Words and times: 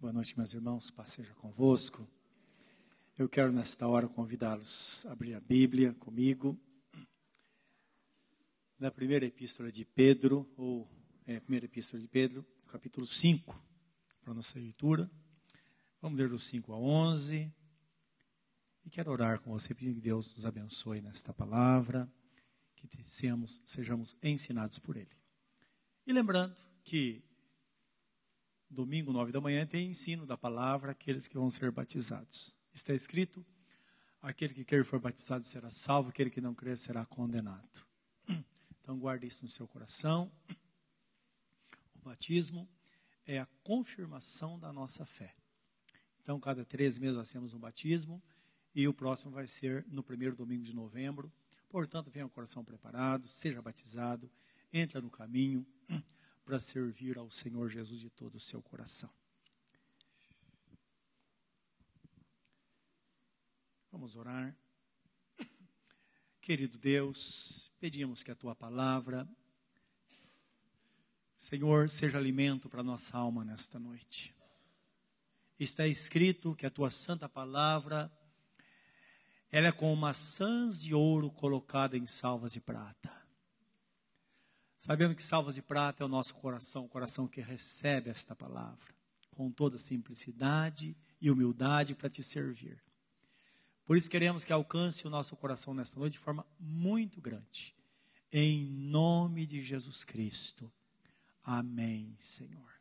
Boa 0.00 0.12
noite, 0.12 0.36
meus 0.36 0.54
irmãos. 0.54 0.92
Paz 0.92 1.10
seja 1.10 1.34
convosco. 1.34 2.08
Eu 3.18 3.28
quero, 3.28 3.50
nesta 3.50 3.84
hora, 3.88 4.06
convidá-los 4.06 5.04
a 5.06 5.10
abrir 5.10 5.34
a 5.34 5.40
Bíblia 5.40 5.92
comigo. 5.94 6.56
Na 8.78 8.92
primeira 8.92 9.26
epístola 9.26 9.72
de 9.72 9.84
Pedro, 9.84 10.48
ou 10.56 10.88
é, 11.26 11.40
primeira 11.40 11.66
epístola 11.66 12.00
de 12.00 12.06
Pedro, 12.06 12.46
capítulo 12.68 13.04
5, 13.04 13.60
para 14.20 14.30
a 14.30 14.34
nossa 14.36 14.56
leitura. 14.56 15.10
Vamos 16.00 16.16
ler 16.16 16.28
do 16.28 16.38
5 16.38 16.72
a 16.72 16.78
11. 16.78 17.52
E 18.84 18.90
quero 18.90 19.10
orar 19.10 19.40
com 19.40 19.50
você, 19.50 19.74
pedindo 19.74 19.96
que 19.96 20.00
Deus 20.00 20.32
nos 20.32 20.46
abençoe 20.46 21.00
nesta 21.00 21.34
palavra, 21.34 22.08
que 22.76 22.88
sejamos, 23.04 23.60
sejamos 23.66 24.16
ensinados 24.22 24.78
por 24.78 24.96
Ele. 24.96 25.18
E 26.06 26.12
lembrando 26.12 26.54
que 26.84 27.27
domingo, 28.70 29.12
nove 29.12 29.32
da 29.32 29.40
manhã, 29.40 29.66
tem 29.66 29.90
ensino 29.90 30.26
da 30.26 30.36
palavra 30.36 30.92
àqueles 30.92 31.26
que 31.26 31.36
vão 31.36 31.50
ser 31.50 31.70
batizados. 31.70 32.54
Está 32.72 32.94
escrito: 32.94 33.44
aquele 34.20 34.54
que 34.54 34.64
quer 34.64 34.84
for 34.84 35.00
batizado 35.00 35.44
será 35.44 35.70
salvo, 35.70 36.10
aquele 36.10 36.30
que 36.30 36.40
não 36.40 36.54
crer 36.54 36.76
será 36.76 37.04
condenado. 37.06 37.86
Então, 38.80 38.98
guarde 38.98 39.26
isso 39.26 39.44
no 39.44 39.50
seu 39.50 39.68
coração. 39.68 40.32
O 41.94 42.00
batismo 42.00 42.66
é 43.26 43.38
a 43.38 43.46
confirmação 43.62 44.58
da 44.58 44.72
nossa 44.72 45.04
fé. 45.04 45.34
Então, 46.22 46.40
cada 46.40 46.64
três 46.64 46.98
meses 46.98 47.16
nós 47.16 47.30
temos 47.30 47.52
um 47.52 47.58
batismo 47.58 48.22
e 48.74 48.88
o 48.88 48.94
próximo 48.94 49.32
vai 49.32 49.46
ser 49.46 49.84
no 49.88 50.02
primeiro 50.02 50.34
domingo 50.34 50.62
de 50.62 50.74
novembro. 50.74 51.30
Portanto, 51.68 52.10
venha 52.10 52.24
o 52.24 52.30
coração 52.30 52.64
preparado, 52.64 53.28
seja 53.28 53.60
batizado, 53.60 54.30
entra 54.72 55.02
no 55.02 55.10
caminho 55.10 55.66
para 56.48 56.58
servir 56.58 57.18
ao 57.18 57.30
Senhor 57.30 57.68
Jesus 57.68 58.00
de 58.00 58.08
todo 58.08 58.36
o 58.36 58.40
seu 58.40 58.62
coração. 58.62 59.10
Vamos 63.92 64.16
orar. 64.16 64.56
Querido 66.40 66.78
Deus, 66.78 67.70
pedimos 67.78 68.24
que 68.24 68.30
a 68.30 68.34
tua 68.34 68.56
palavra, 68.56 69.28
Senhor, 71.36 71.90
seja 71.90 72.16
alimento 72.16 72.66
para 72.66 72.82
nossa 72.82 73.18
alma 73.18 73.44
nesta 73.44 73.78
noite. 73.78 74.34
Está 75.60 75.86
escrito 75.86 76.54
que 76.54 76.64
a 76.64 76.70
tua 76.70 76.88
santa 76.88 77.28
palavra 77.28 78.10
ela 79.52 79.68
é 79.68 79.72
como 79.72 79.94
maçãs 79.94 80.80
de 80.80 80.94
ouro 80.94 81.30
colocada 81.30 81.94
em 81.94 82.06
salvas 82.06 82.54
de 82.54 82.60
prata. 82.62 83.17
Sabemos 84.78 85.16
que 85.16 85.22
salvas 85.22 85.56
de 85.56 85.62
prata 85.62 86.04
é 86.04 86.06
o 86.06 86.08
nosso 86.08 86.34
coração, 86.36 86.84
o 86.84 86.88
coração 86.88 87.26
que 87.26 87.40
recebe 87.40 88.10
esta 88.10 88.36
palavra, 88.36 88.94
com 89.32 89.50
toda 89.50 89.76
simplicidade 89.76 90.96
e 91.20 91.30
humildade 91.30 91.96
para 91.96 92.08
te 92.08 92.22
servir. 92.22 92.80
Por 93.84 93.96
isso 93.96 94.08
queremos 94.08 94.44
que 94.44 94.52
alcance 94.52 95.04
o 95.04 95.10
nosso 95.10 95.34
coração 95.34 95.74
nesta 95.74 95.98
noite 95.98 96.12
de 96.12 96.20
forma 96.20 96.46
muito 96.60 97.20
grande. 97.20 97.74
Em 98.30 98.64
nome 98.70 99.46
de 99.46 99.62
Jesus 99.62 100.04
Cristo. 100.04 100.70
Amém, 101.42 102.14
Senhor. 102.20 102.72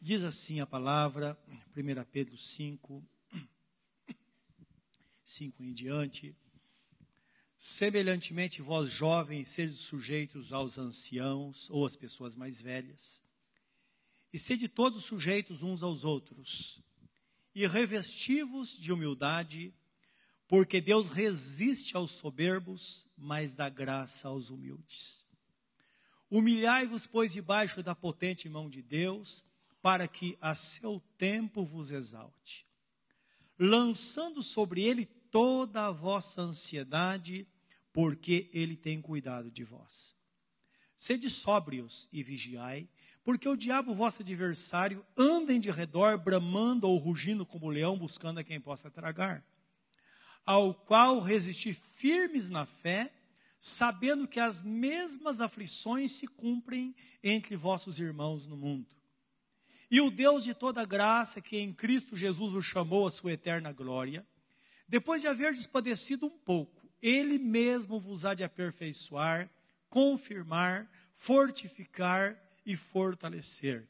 Diz 0.00 0.22
assim 0.22 0.60
a 0.60 0.66
palavra, 0.66 1.36
1 1.76 2.04
Pedro 2.12 2.36
5, 2.36 3.02
5 5.24 5.64
em 5.64 5.72
diante. 5.72 6.36
Semelhantemente, 7.64 8.60
vós 8.60 8.90
jovens, 8.90 9.50
sede 9.50 9.74
sujeitos 9.74 10.52
aos 10.52 10.78
anciãos 10.78 11.70
ou 11.70 11.86
às 11.86 11.94
pessoas 11.94 12.34
mais 12.34 12.60
velhas, 12.60 13.22
e 14.32 14.38
sede 14.38 14.66
todos 14.66 15.04
sujeitos 15.04 15.62
uns 15.62 15.80
aos 15.80 16.04
outros, 16.04 16.82
e 17.54 17.64
revestivos 17.64 18.76
de 18.76 18.92
humildade, 18.92 19.72
porque 20.48 20.80
Deus 20.80 21.08
resiste 21.08 21.96
aos 21.96 22.10
soberbos, 22.10 23.06
mas 23.16 23.54
dá 23.54 23.68
graça 23.68 24.26
aos 24.26 24.50
humildes. 24.50 25.24
Humilhai-vos, 26.28 27.06
pois, 27.06 27.32
debaixo 27.32 27.80
da 27.80 27.94
potente 27.94 28.48
mão 28.48 28.68
de 28.68 28.82
Deus, 28.82 29.44
para 29.80 30.08
que 30.08 30.36
a 30.40 30.56
seu 30.56 31.00
tempo 31.16 31.64
vos 31.64 31.92
exalte, 31.92 32.66
lançando 33.56 34.42
sobre 34.42 34.82
ele 34.82 35.06
toda 35.30 35.86
a 35.86 35.92
vossa 35.92 36.42
ansiedade, 36.42 37.46
porque 37.92 38.48
ele 38.52 38.76
tem 38.76 39.00
cuidado 39.00 39.50
de 39.50 39.64
vós. 39.64 40.16
Sede 40.96 41.28
sóbrios 41.28 42.08
e 42.12 42.22
vigiai, 42.22 42.88
porque 43.24 43.48
o 43.48 43.56
diabo, 43.56 43.94
vosso 43.94 44.22
adversário, 44.22 45.04
anda 45.16 45.52
em 45.52 45.60
de 45.60 45.70
redor, 45.70 46.18
bramando 46.18 46.88
ou 46.88 46.96
rugindo 46.98 47.46
como 47.46 47.68
leão, 47.70 47.98
buscando 47.98 48.38
a 48.38 48.44
quem 48.44 48.60
possa 48.60 48.90
tragar. 48.90 49.44
Ao 50.44 50.74
qual 50.74 51.20
resisti 51.20 51.72
firmes 51.72 52.50
na 52.50 52.66
fé, 52.66 53.12
sabendo 53.60 54.26
que 54.26 54.40
as 54.40 54.60
mesmas 54.60 55.40
aflições 55.40 56.12
se 56.12 56.26
cumprem 56.26 56.96
entre 57.22 57.54
vossos 57.54 58.00
irmãos 58.00 58.48
no 58.48 58.56
mundo. 58.56 58.96
E 59.88 60.00
o 60.00 60.10
Deus 60.10 60.42
de 60.42 60.54
toda 60.54 60.84
graça, 60.84 61.40
que 61.40 61.58
em 61.58 61.72
Cristo 61.72 62.16
Jesus 62.16 62.54
o 62.54 62.62
chamou 62.62 63.06
à 63.06 63.10
sua 63.10 63.32
eterna 63.32 63.72
glória, 63.72 64.26
depois 64.88 65.22
de 65.22 65.28
haver 65.28 65.54
padecido 65.68 66.26
um 66.26 66.30
pouco, 66.30 66.81
ele 67.02 67.36
mesmo 67.36 67.98
vos 67.98 68.24
há 68.24 68.32
de 68.32 68.44
aperfeiçoar, 68.44 69.50
confirmar, 69.88 70.88
fortificar 71.10 72.40
e 72.64 72.76
fortalecer. 72.76 73.88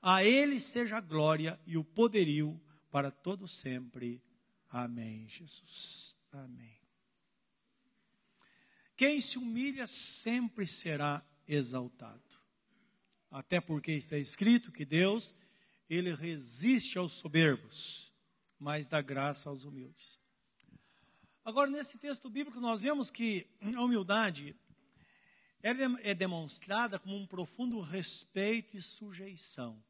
A 0.00 0.22
Ele 0.22 0.60
seja 0.60 0.98
a 0.98 1.00
glória 1.00 1.58
e 1.66 1.78
o 1.78 1.84
poderio 1.84 2.60
para 2.90 3.10
todo 3.10 3.48
sempre. 3.48 4.22
Amém, 4.68 5.26
Jesus. 5.26 6.14
Amém. 6.30 6.76
Quem 8.96 9.18
se 9.18 9.38
humilha 9.38 9.86
sempre 9.86 10.66
será 10.66 11.24
exaltado. 11.48 12.22
Até 13.30 13.60
porque 13.60 13.92
está 13.92 14.18
escrito 14.18 14.70
que 14.70 14.84
Deus, 14.84 15.34
ele 15.88 16.14
resiste 16.14 16.98
aos 16.98 17.12
soberbos, 17.12 18.12
mas 18.58 18.88
dá 18.88 19.00
graça 19.00 19.48
aos 19.48 19.64
humildes. 19.64 20.21
Agora, 21.44 21.68
nesse 21.68 21.98
texto 21.98 22.30
bíblico, 22.30 22.60
nós 22.60 22.82
vemos 22.82 23.10
que 23.10 23.48
a 23.74 23.82
humildade 23.82 24.54
é 25.60 26.14
demonstrada 26.14 27.00
como 27.00 27.16
um 27.16 27.26
profundo 27.26 27.80
respeito 27.80 28.76
e 28.76 28.80
sujeição. 28.80 29.82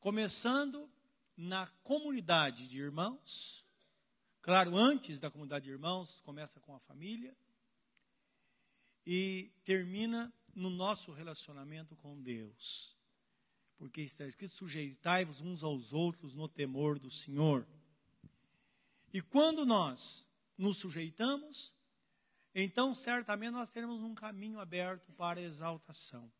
Começando 0.00 0.90
na 1.36 1.68
comunidade 1.84 2.66
de 2.66 2.78
irmãos, 2.78 3.64
claro, 4.42 4.76
antes 4.76 5.20
da 5.20 5.30
comunidade 5.30 5.66
de 5.66 5.70
irmãos, 5.70 6.20
começa 6.22 6.58
com 6.58 6.74
a 6.74 6.80
família 6.80 7.36
e 9.06 9.52
termina 9.64 10.32
no 10.52 10.70
nosso 10.70 11.12
relacionamento 11.12 11.94
com 11.94 12.20
Deus. 12.20 12.96
Porque 13.76 14.00
está 14.02 14.26
escrito: 14.26 14.54
sujeitai-vos 14.54 15.40
uns 15.40 15.62
aos 15.62 15.92
outros 15.92 16.34
no 16.34 16.48
temor 16.48 16.98
do 16.98 17.12
Senhor. 17.12 17.64
E 19.12 19.20
quando 19.20 19.66
nós 19.66 20.28
nos 20.56 20.76
sujeitamos, 20.76 21.74
então 22.54 22.94
certamente 22.94 23.52
nós 23.52 23.70
teremos 23.70 24.02
um 24.02 24.14
caminho 24.14 24.60
aberto 24.60 25.12
para 25.12 25.40
exaltação. 25.40 26.30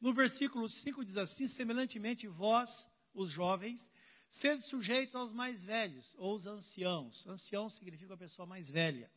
No 0.00 0.12
versículo 0.12 0.68
5 0.68 1.04
diz 1.04 1.16
assim: 1.16 1.46
semelhantemente 1.46 2.26
vós, 2.26 2.90
os 3.14 3.30
jovens, 3.30 3.90
sede 4.28 4.62
sujeitos 4.62 5.14
aos 5.14 5.32
mais 5.32 5.64
velhos, 5.64 6.14
ou 6.18 6.34
os 6.34 6.46
anciãos. 6.46 7.26
Ancião 7.26 7.70
significa 7.70 8.14
a 8.14 8.18
pessoa 8.18 8.46
mais 8.46 8.68
velha, 8.68 9.10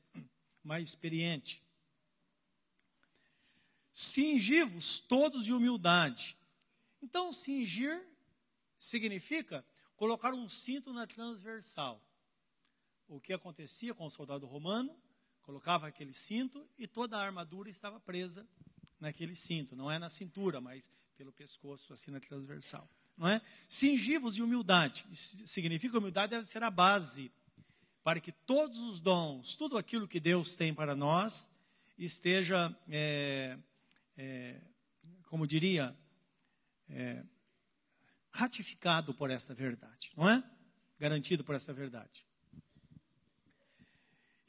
mais 0.63 0.89
experiente. 0.89 1.63
Cingivos 3.91 4.99
todos 4.99 5.43
de 5.43 5.53
humildade. 5.53 6.37
Então, 7.01 7.33
cingir 7.33 8.05
significa 8.77 9.65
colocar 9.95 10.33
um 10.33 10.47
cinto 10.47 10.93
na 10.93 11.07
transversal 11.07 12.01
o 13.09 13.19
que 13.19 13.33
acontecia 13.33 13.93
com 13.93 14.05
o 14.05 14.09
soldado 14.09 14.45
romano, 14.45 14.95
colocava 15.41 15.87
aquele 15.87 16.13
cinto 16.13 16.65
e 16.77 16.87
toda 16.87 17.17
a 17.17 17.21
armadura 17.21 17.69
estava 17.69 17.99
presa 17.99 18.47
naquele 18.99 19.35
cinto, 19.35 19.75
não 19.75 19.89
é 19.89 19.97
na 19.97 20.09
cintura, 20.09 20.61
mas 20.61 20.89
pelo 21.17 21.33
pescoço, 21.33 21.91
assim 21.91 22.11
na 22.11 22.19
transversal. 22.19 22.87
Não 23.17 23.27
é? 23.27 23.41
Cingivos 23.67 24.35
de 24.35 24.43
humildade. 24.43 25.05
Isso 25.11 25.35
significa 25.47 25.91
que 25.91 25.97
a 25.97 25.99
humildade 25.99 26.31
deve 26.31 26.45
ser 26.45 26.63
a 26.63 26.69
base 26.69 27.31
para 28.03 28.19
que 28.21 28.31
todos 28.31 28.79
os 28.79 28.99
dons, 28.99 29.55
tudo 29.55 29.77
aquilo 29.77 30.07
que 30.07 30.19
Deus 30.19 30.55
tem 30.55 30.73
para 30.73 30.95
nós, 30.95 31.49
esteja, 31.97 32.73
é, 32.87 33.57
é, 34.15 34.61
como 35.23 35.45
diria, 35.45 35.97
é, 36.87 37.25
ratificado 38.31 39.13
por 39.13 39.29
esta 39.29 39.53
verdade, 39.53 40.11
não 40.15 40.29
é? 40.29 40.43
Garantido 40.97 41.43
por 41.43 41.55
esta 41.55 41.73
verdade. 41.73 42.25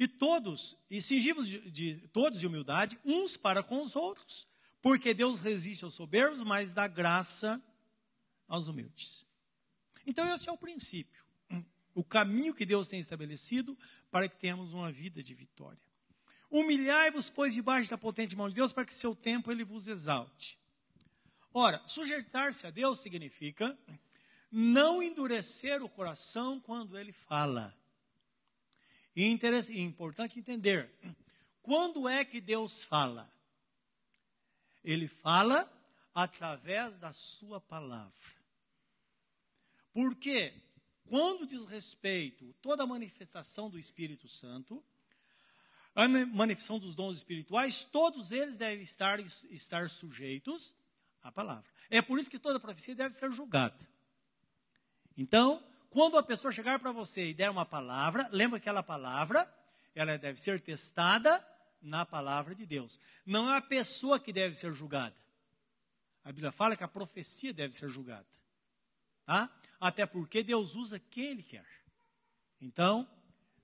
E 0.00 0.08
todos, 0.08 0.78
e 0.90 1.02
cingimos 1.02 1.46
de, 1.46 1.70
de, 1.70 2.08
todos 2.08 2.40
de 2.40 2.46
humildade, 2.46 2.98
uns 3.04 3.36
para 3.36 3.62
com 3.62 3.82
os 3.82 3.94
outros, 3.94 4.48
porque 4.80 5.12
Deus 5.12 5.42
resiste 5.42 5.84
aos 5.84 5.92
soberbos, 5.92 6.42
mas 6.42 6.72
dá 6.72 6.88
graça 6.88 7.62
aos 8.48 8.66
humildes. 8.66 9.26
Então, 10.06 10.34
esse 10.34 10.48
é 10.48 10.52
o 10.52 10.56
princípio, 10.56 11.22
o 11.94 12.02
caminho 12.02 12.54
que 12.54 12.64
Deus 12.64 12.88
tem 12.88 12.98
estabelecido 12.98 13.76
para 14.10 14.26
que 14.26 14.38
tenhamos 14.38 14.72
uma 14.72 14.90
vida 14.90 15.22
de 15.22 15.34
vitória. 15.34 15.78
Humilhai-vos, 16.50 17.28
pois, 17.28 17.52
debaixo 17.52 17.90
da 17.90 17.98
potente 17.98 18.34
mão 18.34 18.48
de 18.48 18.54
Deus, 18.54 18.72
para 18.72 18.86
que 18.86 18.94
seu 18.94 19.14
tempo 19.14 19.52
ele 19.52 19.64
vos 19.64 19.86
exalte. 19.86 20.58
Ora, 21.52 21.86
sujeitar-se 21.86 22.66
a 22.66 22.70
Deus 22.70 23.00
significa 23.00 23.78
não 24.50 25.02
endurecer 25.02 25.82
o 25.84 25.90
coração 25.90 26.58
quando 26.58 26.98
ele 26.98 27.12
fala. 27.12 27.78
E 29.20 29.24
é 29.24 29.80
importante 29.82 30.38
entender, 30.38 30.90
quando 31.60 32.08
é 32.08 32.24
que 32.24 32.40
Deus 32.40 32.82
fala? 32.82 33.30
Ele 34.82 35.06
fala 35.06 35.70
através 36.14 36.96
da 36.96 37.12
sua 37.12 37.60
palavra. 37.60 38.14
Porque 39.92 40.54
quando 41.04 41.46
diz 41.46 41.66
respeito 41.66 42.54
toda 42.62 42.84
a 42.84 42.86
manifestação 42.86 43.68
do 43.68 43.78
Espírito 43.78 44.26
Santo, 44.26 44.82
a 45.94 46.08
manifestação 46.08 46.78
dos 46.78 46.94
dons 46.94 47.18
espirituais, 47.18 47.84
todos 47.84 48.32
eles 48.32 48.56
devem 48.56 48.82
estar, 48.82 49.20
estar 49.20 49.90
sujeitos 49.90 50.74
à 51.22 51.30
palavra. 51.30 51.70
É 51.90 52.00
por 52.00 52.18
isso 52.18 52.30
que 52.30 52.38
toda 52.38 52.58
profecia 52.58 52.94
deve 52.94 53.14
ser 53.14 53.30
julgada. 53.32 53.86
Então, 55.14 55.62
quando 55.90 56.16
a 56.16 56.22
pessoa 56.22 56.52
chegar 56.52 56.78
para 56.78 56.92
você 56.92 57.30
e 57.30 57.34
der 57.34 57.50
uma 57.50 57.66
palavra, 57.66 58.28
lembra 58.30 58.60
que 58.60 58.62
aquela 58.62 58.82
palavra, 58.82 59.52
ela 59.92 60.16
deve 60.16 60.40
ser 60.40 60.60
testada 60.60 61.44
na 61.82 62.06
palavra 62.06 62.54
de 62.54 62.64
Deus. 62.64 63.00
Não 63.26 63.52
é 63.52 63.56
a 63.56 63.60
pessoa 63.60 64.20
que 64.20 64.32
deve 64.32 64.54
ser 64.54 64.72
julgada. 64.72 65.16
A 66.22 66.30
Bíblia 66.30 66.52
fala 66.52 66.76
que 66.76 66.84
a 66.84 66.88
profecia 66.88 67.52
deve 67.52 67.74
ser 67.74 67.88
julgada. 67.88 68.26
Tá? 69.26 69.52
Até 69.80 70.06
porque 70.06 70.44
Deus 70.44 70.76
usa 70.76 70.98
quem 70.98 71.32
Ele 71.32 71.42
quer. 71.42 71.66
Então, 72.60 73.08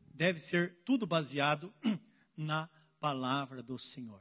deve 0.00 0.40
ser 0.40 0.82
tudo 0.84 1.06
baseado 1.06 1.72
na 2.36 2.68
palavra 2.98 3.62
do 3.62 3.78
Senhor. 3.78 4.20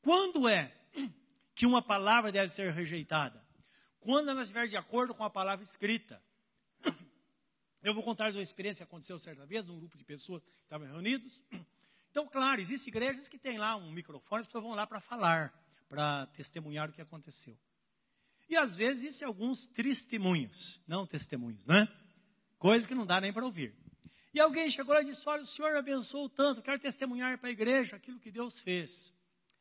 Quando 0.00 0.48
é 0.48 0.74
que 1.54 1.64
uma 1.64 1.80
palavra 1.80 2.32
deve 2.32 2.48
ser 2.48 2.72
rejeitada? 2.72 3.40
Quando 4.00 4.30
ela 4.30 4.42
estiver 4.42 4.66
de 4.66 4.76
acordo 4.76 5.14
com 5.14 5.22
a 5.22 5.30
palavra 5.30 5.62
escrita. 5.62 6.20
Eu 7.86 7.94
vou 7.94 8.02
contar 8.02 8.32
uma 8.32 8.42
experiência 8.42 8.84
que 8.84 8.90
aconteceu 8.90 9.16
certa 9.16 9.46
vez, 9.46 9.64
num 9.64 9.78
grupo 9.78 9.96
de 9.96 10.04
pessoas 10.04 10.42
que 10.42 10.62
estavam 10.62 10.88
reunidos. 10.88 11.40
Então, 12.10 12.26
claro, 12.26 12.62
existem 12.62 12.90
igrejas 12.90 13.28
que 13.28 13.38
têm 13.38 13.58
lá 13.58 13.76
um 13.76 13.92
microfone, 13.92 14.40
as 14.40 14.46
pessoas 14.46 14.64
vão 14.64 14.72
lá 14.72 14.86
para 14.86 15.02
falar, 15.02 15.52
para 15.86 16.24
testemunhar 16.28 16.88
o 16.88 16.92
que 16.94 17.02
aconteceu. 17.02 17.58
E 18.48 18.56
às 18.56 18.74
vezes 18.74 19.04
existem 19.04 19.28
alguns 19.28 19.66
testemunhos, 19.66 20.80
não 20.88 21.06
testemunhos, 21.06 21.66
né? 21.66 21.86
Coisas 22.58 22.86
que 22.86 22.94
não 22.94 23.04
dá 23.04 23.20
nem 23.20 23.34
para 23.34 23.44
ouvir. 23.44 23.76
E 24.32 24.40
alguém 24.40 24.70
chegou 24.70 24.94
lá 24.94 25.02
e 25.02 25.04
disse: 25.04 25.28
Olha, 25.28 25.42
o 25.42 25.46
senhor 25.46 25.72
me 25.72 25.78
abençoou 25.78 26.26
tanto, 26.30 26.62
quero 26.62 26.80
testemunhar 26.80 27.36
para 27.36 27.50
a 27.50 27.52
igreja 27.52 27.96
aquilo 27.96 28.18
que 28.18 28.30
Deus 28.30 28.58
fez. 28.60 29.12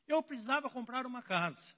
Eu 0.08 0.24
precisava 0.24 0.70
comprar 0.70 1.06
uma 1.06 1.22
casa. 1.22 1.76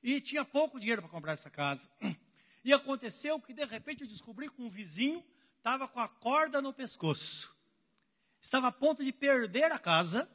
E 0.00 0.20
tinha 0.20 0.44
pouco 0.44 0.78
dinheiro 0.78 1.02
para 1.02 1.10
comprar 1.10 1.32
essa 1.32 1.50
casa. 1.50 1.90
E 2.62 2.72
aconteceu 2.72 3.40
que 3.40 3.52
de 3.52 3.64
repente 3.64 4.02
eu 4.02 4.08
descobri 4.08 4.50
que 4.50 4.60
um 4.60 4.68
vizinho 4.68 5.24
estava 5.56 5.88
com 5.88 6.00
a 6.00 6.08
corda 6.08 6.60
no 6.60 6.72
pescoço 6.72 7.54
estava 8.40 8.68
a 8.68 8.72
ponto 8.72 9.04
de 9.04 9.12
perder 9.12 9.70
a 9.70 9.78
casa, 9.78 10.30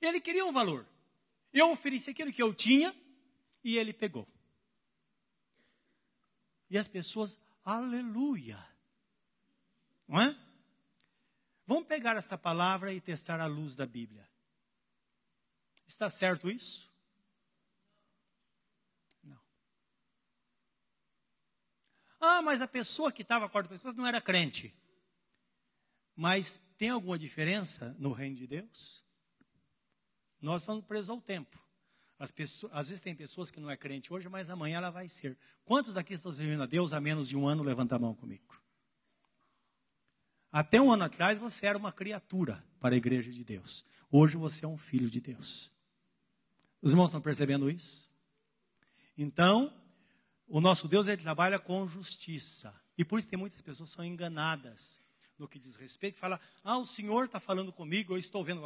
ele 0.00 0.20
queria 0.20 0.44
um 0.44 0.52
valor. 0.52 0.86
Eu 1.52 1.70
ofereci 1.70 2.10
aquilo 2.10 2.32
que 2.32 2.42
eu 2.42 2.52
tinha 2.52 2.94
e 3.64 3.76
ele 3.76 3.92
pegou. 3.92 4.28
E 6.68 6.78
as 6.78 6.88
pessoas, 6.88 7.38
aleluia. 7.64 8.58
Não 10.08 10.20
é? 10.20 10.36
Vamos 11.66 11.86
pegar 11.86 12.16
esta 12.16 12.36
palavra 12.36 12.92
e 12.92 13.00
testar 13.00 13.40
a 13.40 13.46
luz 13.46 13.76
da 13.76 13.86
Bíblia. 13.86 14.28
Está 15.86 16.08
certo 16.10 16.50
isso? 16.50 16.91
Ah, 22.24 22.40
mas 22.40 22.60
a 22.62 22.68
pessoa 22.68 23.10
que 23.10 23.22
estava 23.22 23.46
com 23.46 23.48
a 23.48 23.50
corda 23.50 23.68
pescoço 23.68 23.98
não 23.98 24.06
era 24.06 24.20
crente. 24.20 24.72
Mas 26.14 26.60
tem 26.78 26.88
alguma 26.88 27.18
diferença 27.18 27.96
no 27.98 28.12
reino 28.12 28.36
de 28.36 28.46
Deus? 28.46 29.02
Nós 30.40 30.62
estamos 30.62 30.84
presos 30.84 31.10
ao 31.10 31.20
tempo. 31.20 31.60
Pessoas, 32.36 32.72
às 32.72 32.88
vezes 32.88 33.00
tem 33.00 33.12
pessoas 33.12 33.50
que 33.50 33.58
não 33.58 33.68
é 33.68 33.76
crente 33.76 34.14
hoje, 34.14 34.28
mas 34.28 34.48
amanhã 34.48 34.76
ela 34.76 34.90
vai 34.90 35.08
ser. 35.08 35.36
Quantos 35.64 35.96
aqui 35.96 36.14
estão 36.14 36.32
servindo 36.32 36.62
a 36.62 36.66
Deus 36.66 36.92
há 36.92 37.00
menos 37.00 37.28
de 37.28 37.36
um 37.36 37.48
ano? 37.48 37.64
Levanta 37.64 37.96
a 37.96 37.98
mão 37.98 38.14
comigo. 38.14 38.62
Até 40.52 40.80
um 40.80 40.92
ano 40.92 41.02
atrás 41.02 41.40
você 41.40 41.66
era 41.66 41.76
uma 41.76 41.90
criatura 41.90 42.64
para 42.78 42.94
a 42.94 42.98
igreja 42.98 43.32
de 43.32 43.42
Deus. 43.42 43.84
Hoje 44.08 44.36
você 44.36 44.64
é 44.64 44.68
um 44.68 44.76
filho 44.76 45.10
de 45.10 45.20
Deus. 45.20 45.72
Os 46.80 46.92
irmãos 46.92 47.06
estão 47.06 47.20
percebendo 47.20 47.68
isso? 47.68 48.08
Então, 49.18 49.74
o 50.52 50.60
nosso 50.60 50.86
Deus 50.86 51.08
ele 51.08 51.22
trabalha 51.22 51.58
com 51.58 51.88
justiça. 51.88 52.78
E 52.98 53.06
por 53.06 53.18
isso 53.18 53.26
tem 53.26 53.38
muitas 53.38 53.62
pessoas 53.62 53.88
que 53.88 53.96
são 53.96 54.04
enganadas 54.04 55.00
no 55.38 55.48
que 55.48 55.58
diz 55.58 55.76
respeito, 55.76 56.18
fala: 56.18 56.38
ah, 56.62 56.76
o 56.76 56.84
Senhor 56.84 57.24
está 57.24 57.40
falando 57.40 57.72
comigo, 57.72 58.12
eu 58.12 58.18
estou 58.18 58.44
vendo 58.44 58.60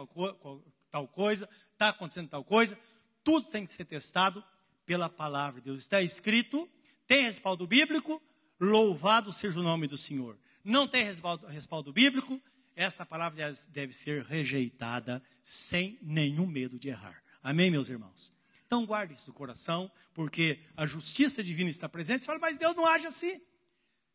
tal 0.91 1.06
coisa, 1.06 1.49
está 1.73 1.91
acontecendo 1.91 2.29
tal 2.29 2.43
coisa. 2.43 2.77
Tudo 3.23 3.47
tem 3.47 3.65
que 3.65 3.73
ser 3.73 3.85
testado 3.85 4.43
pela 4.85 5.09
palavra 5.09 5.61
de 5.61 5.67
Deus. 5.67 5.83
Está 5.83 6.03
escrito, 6.03 6.69
tem 7.06 7.23
respaldo 7.23 7.69
bíblico, 7.69 8.21
louvado 8.59 9.32
seja 9.32 9.61
o 9.61 9.62
nome 9.62 9.87
do 9.87 9.97
Senhor. 9.97 10.37
Não 10.65 10.89
tem 10.89 11.05
respaldo, 11.05 11.47
respaldo 11.47 11.93
bíblico, 11.93 12.43
esta 12.75 13.06
palavra 13.06 13.55
deve 13.69 13.93
ser 13.93 14.25
rejeitada 14.25 15.23
sem 15.41 16.00
nenhum 16.03 16.49
medo 16.49 16.81
de 16.81 16.89
errar. 16.89 17.23
Amém, 17.41 17.71
meus 17.71 17.89
irmãos? 17.89 18.36
Então 18.67 18.85
guarde 18.85 19.15
isso 19.15 19.29
no 19.31 19.35
coração, 19.35 19.91
porque 20.13 20.61
a 20.77 20.87
justiça 20.87 21.43
divina 21.43 21.71
está 21.71 21.89
presente. 21.89 22.23
Você 22.23 22.27
fala, 22.27 22.39
mas 22.39 22.59
Deus 22.59 22.75
não 22.75 22.85
age 22.85 23.07
assim. 23.07 23.41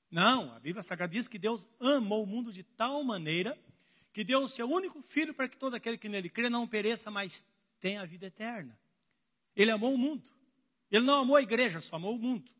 Não, 0.10 0.54
a 0.54 0.60
Bíblia 0.60 0.84
Sagrada 0.84 1.12
diz 1.12 1.28
que 1.28 1.40
Deus 1.40 1.66
amou 1.80 2.24
o 2.24 2.28
mundo 2.28 2.52
de 2.52 2.64
tal 2.64 3.02
maneira 3.04 3.58
que 4.12 4.26
deu 4.26 4.44
o 4.44 4.50
seu 4.50 4.70
único 4.70 5.02
filho 5.02 5.34
para 5.34 5.48
que 5.48 5.56
todo 5.56 5.74
aquele 5.74 5.98
que 5.98 6.10
nele 6.10 6.30
crê 6.30 6.50
não 6.50 6.68
pereça, 6.68 7.10
mas 7.10 7.46
tenha 7.80 8.02
a 8.02 8.06
vida 8.06 8.26
eterna. 8.26 8.78
Ele 9.56 9.72
amou 9.72 9.94
o 9.94 9.98
mundo. 9.98 10.30
Ele 10.92 11.06
não 11.06 11.22
amou 11.22 11.38
a 11.38 11.42
igreja, 11.42 11.80
só 11.80 11.96
amou 11.96 12.16
o 12.16 12.20
mundo. 12.20 12.52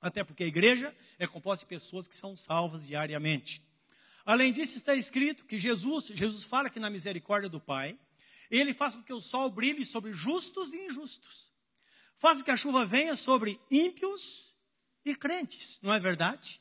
Até 0.00 0.22
porque 0.22 0.44
a 0.44 0.46
igreja 0.46 0.94
é 1.18 1.26
composta 1.26 1.64
de 1.64 1.68
pessoas 1.68 2.06
que 2.06 2.14
são 2.14 2.36
salvas 2.36 2.86
diariamente. 2.86 3.62
Além 4.24 4.52
disso, 4.52 4.76
está 4.76 4.94
escrito 4.94 5.46
que 5.46 5.58
Jesus, 5.58 6.12
Jesus 6.14 6.44
fala 6.44 6.68
que 6.68 6.78
na 6.78 6.90
misericórdia 6.90 7.48
do 7.48 7.60
Pai, 7.60 7.98
ele 8.50 8.74
faz 8.74 8.94
com 8.94 9.02
que 9.02 9.12
o 9.12 9.20
sol 9.20 9.50
brilhe 9.50 9.84
sobre 9.84 10.12
justos 10.12 10.72
e 10.72 10.86
injustos. 10.86 11.52
Faz 12.18 12.38
com 12.38 12.44
que 12.44 12.50
a 12.50 12.56
chuva 12.56 12.84
venha 12.84 13.16
sobre 13.16 13.60
ímpios 13.70 14.54
e 15.04 15.14
crentes, 15.14 15.78
não 15.82 15.92
é 15.92 16.00
verdade? 16.00 16.60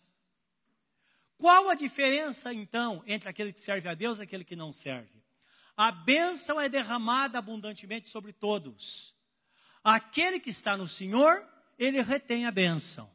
Qual 1.38 1.70
a 1.70 1.76
diferença, 1.76 2.54
então, 2.54 3.04
entre 3.06 3.28
aquele 3.28 3.52
que 3.52 3.60
serve 3.60 3.90
a 3.90 3.94
Deus 3.94 4.20
e 4.20 4.22
aquele 4.22 4.44
que 4.44 4.56
não 4.56 4.72
serve? 4.72 5.24
A 5.76 5.92
bênção 5.92 6.60
é 6.60 6.70
derramada 6.70 7.38
abundantemente 7.38 8.08
sobre 8.08 8.32
todos. 8.32 9.14
Aquele 9.84 10.40
que 10.40 10.50
está 10.50 10.78
no 10.78 10.88
Senhor, 10.88 11.46
ele 11.78 12.02
retém 12.02 12.46
a 12.46 12.52
bênção. 12.52 13.12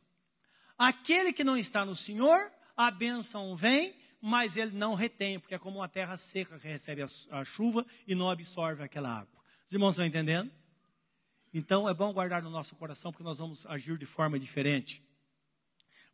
Aquele 0.77 1.33
que 1.33 1.43
não 1.43 1.57
está 1.57 1.85
no 1.85 1.97
Senhor, 1.97 2.53
a 2.77 2.91
bênção 2.91 3.57
vem, 3.57 3.99
mas 4.21 4.57
ele 4.57 4.73
não 4.73 4.95
retém, 4.95 5.39
porque 5.41 5.55
é 5.55 5.59
como 5.59 5.79
uma 5.79 5.89
terra 5.89 6.17
seca 6.19 6.59
que 6.59 6.69
recebe 6.69 7.03
a, 7.31 7.45
chuva 7.45 7.87
e 8.07 8.15
não 8.15 8.29
absorve 8.29 8.83
aquela 8.83 9.21
água. 9.21 9.43
Os 9.67 9.73
irmãos 9.73 9.91
estão 9.91 10.05
entendendo? 10.05 10.53
Então 11.53 11.89
é 11.89 11.95
bom 11.95 12.13
guardar 12.13 12.43
no 12.43 12.51
nosso 12.51 12.77
coração, 12.77 13.11
porque 13.11 13.25
nós 13.25 13.39
vamos 13.39 13.65
agir 13.67 13.97
de 13.97 14.07
forma 14.07 14.39
diferente. 14.39 15.03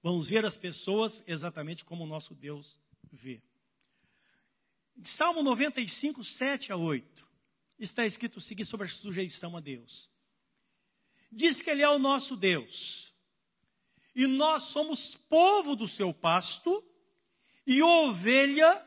Vamos 0.02 0.28
ver 0.28 0.46
as 0.46 0.56
pessoas 0.56 1.22
exatamente 1.26 1.84
como 1.84 2.04
o 2.04 2.06
nosso 2.06 2.34
Deus 2.34 2.78
vê. 3.10 3.42
Salmo 5.02 5.42
95, 5.42 6.22
7 6.22 6.72
a 6.72 6.76
8, 6.76 7.26
está 7.78 8.06
escrito 8.06 8.36
o 8.36 8.40
seguinte 8.40 8.68
sobre 8.68 8.86
a 8.86 8.90
sujeição 8.90 9.56
a 9.56 9.60
Deus. 9.60 10.10
Diz 11.30 11.60
que 11.60 11.68
Ele 11.68 11.82
é 11.82 11.88
o 11.88 11.98
nosso 11.98 12.36
Deus, 12.36 13.12
e 14.14 14.26
nós 14.26 14.64
somos 14.64 15.14
povo 15.14 15.74
do 15.74 15.86
seu 15.86 16.14
pasto 16.14 16.82
e 17.66 17.82
ovelha 17.82 18.82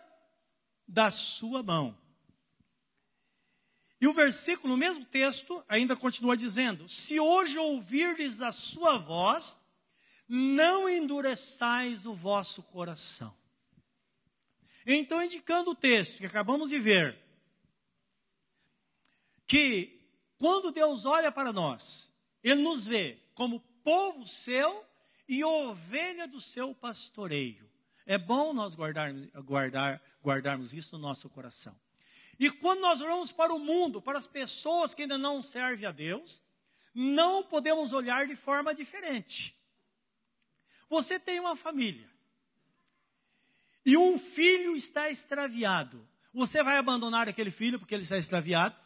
da 0.88 1.12
sua 1.12 1.62
mão. 1.62 1.98
E 4.01 4.07
o 4.07 4.13
versículo, 4.13 4.69
no 4.74 4.77
mesmo 4.77 5.05
texto, 5.05 5.63
ainda 5.67 5.95
continua 5.95 6.38
dizendo: 6.38 6.88
Se 6.88 7.19
hoje 7.19 7.57
ouvirdes 7.57 8.41
a 8.41 8.51
sua 8.51 8.98
voz, 8.98 9.59
não 10.27 10.88
endureçais 10.88 12.05
o 12.05 12.13
vosso 12.13 12.63
coração. 12.63 13.38
Então, 14.86 15.21
indicando 15.21 15.71
o 15.71 15.75
texto 15.75 16.19
que 16.19 16.25
acabamos 16.25 16.69
de 16.69 16.79
ver, 16.79 17.19
que 19.45 20.00
quando 20.38 20.71
Deus 20.71 21.03
olha 21.03 21.31
para 21.31 21.51
nós, 21.51 22.12
Ele 22.41 22.62
nos 22.62 22.88
vê 22.88 23.19
como 23.36 23.59
povo 23.83 24.25
seu 24.25 24.86
e 25.27 25.43
ovelha 25.43 26.25
do 26.25 26.39
seu 26.39 26.74
pastoreio. 26.74 27.68
É 28.09 28.17
bom 28.17 28.53
nós 28.53 28.73
guardar, 28.73 29.13
guardar, 29.43 30.01
guardarmos 30.23 30.73
isso 30.73 30.97
no 30.97 31.01
nosso 31.03 31.29
coração. 31.29 31.75
E 32.39 32.49
quando 32.49 32.79
nós 32.79 33.01
olhamos 33.01 33.31
para 33.31 33.53
o 33.53 33.59
mundo, 33.59 34.01
para 34.01 34.17
as 34.17 34.25
pessoas 34.25 34.95
que 34.95 35.03
ainda 35.03 35.15
não 35.15 35.43
servem 35.43 35.85
a 35.85 35.91
Deus, 35.91 36.41
não 36.91 37.43
podemos 37.43 37.93
olhar 37.93 38.25
de 38.25 38.35
forma 38.35 38.73
diferente. 38.73 39.55
Você 40.89 41.19
tem 41.19 41.39
uma 41.39 41.55
família 41.55 42.09
e 43.85 43.95
um 43.95 44.17
filho 44.17 44.75
está 44.75 45.07
extraviado. 45.11 46.03
Você 46.33 46.63
vai 46.63 46.79
abandonar 46.79 47.29
aquele 47.29 47.51
filho 47.51 47.77
porque 47.77 47.93
ele 47.93 48.01
está 48.01 48.17
extraviado? 48.17 48.81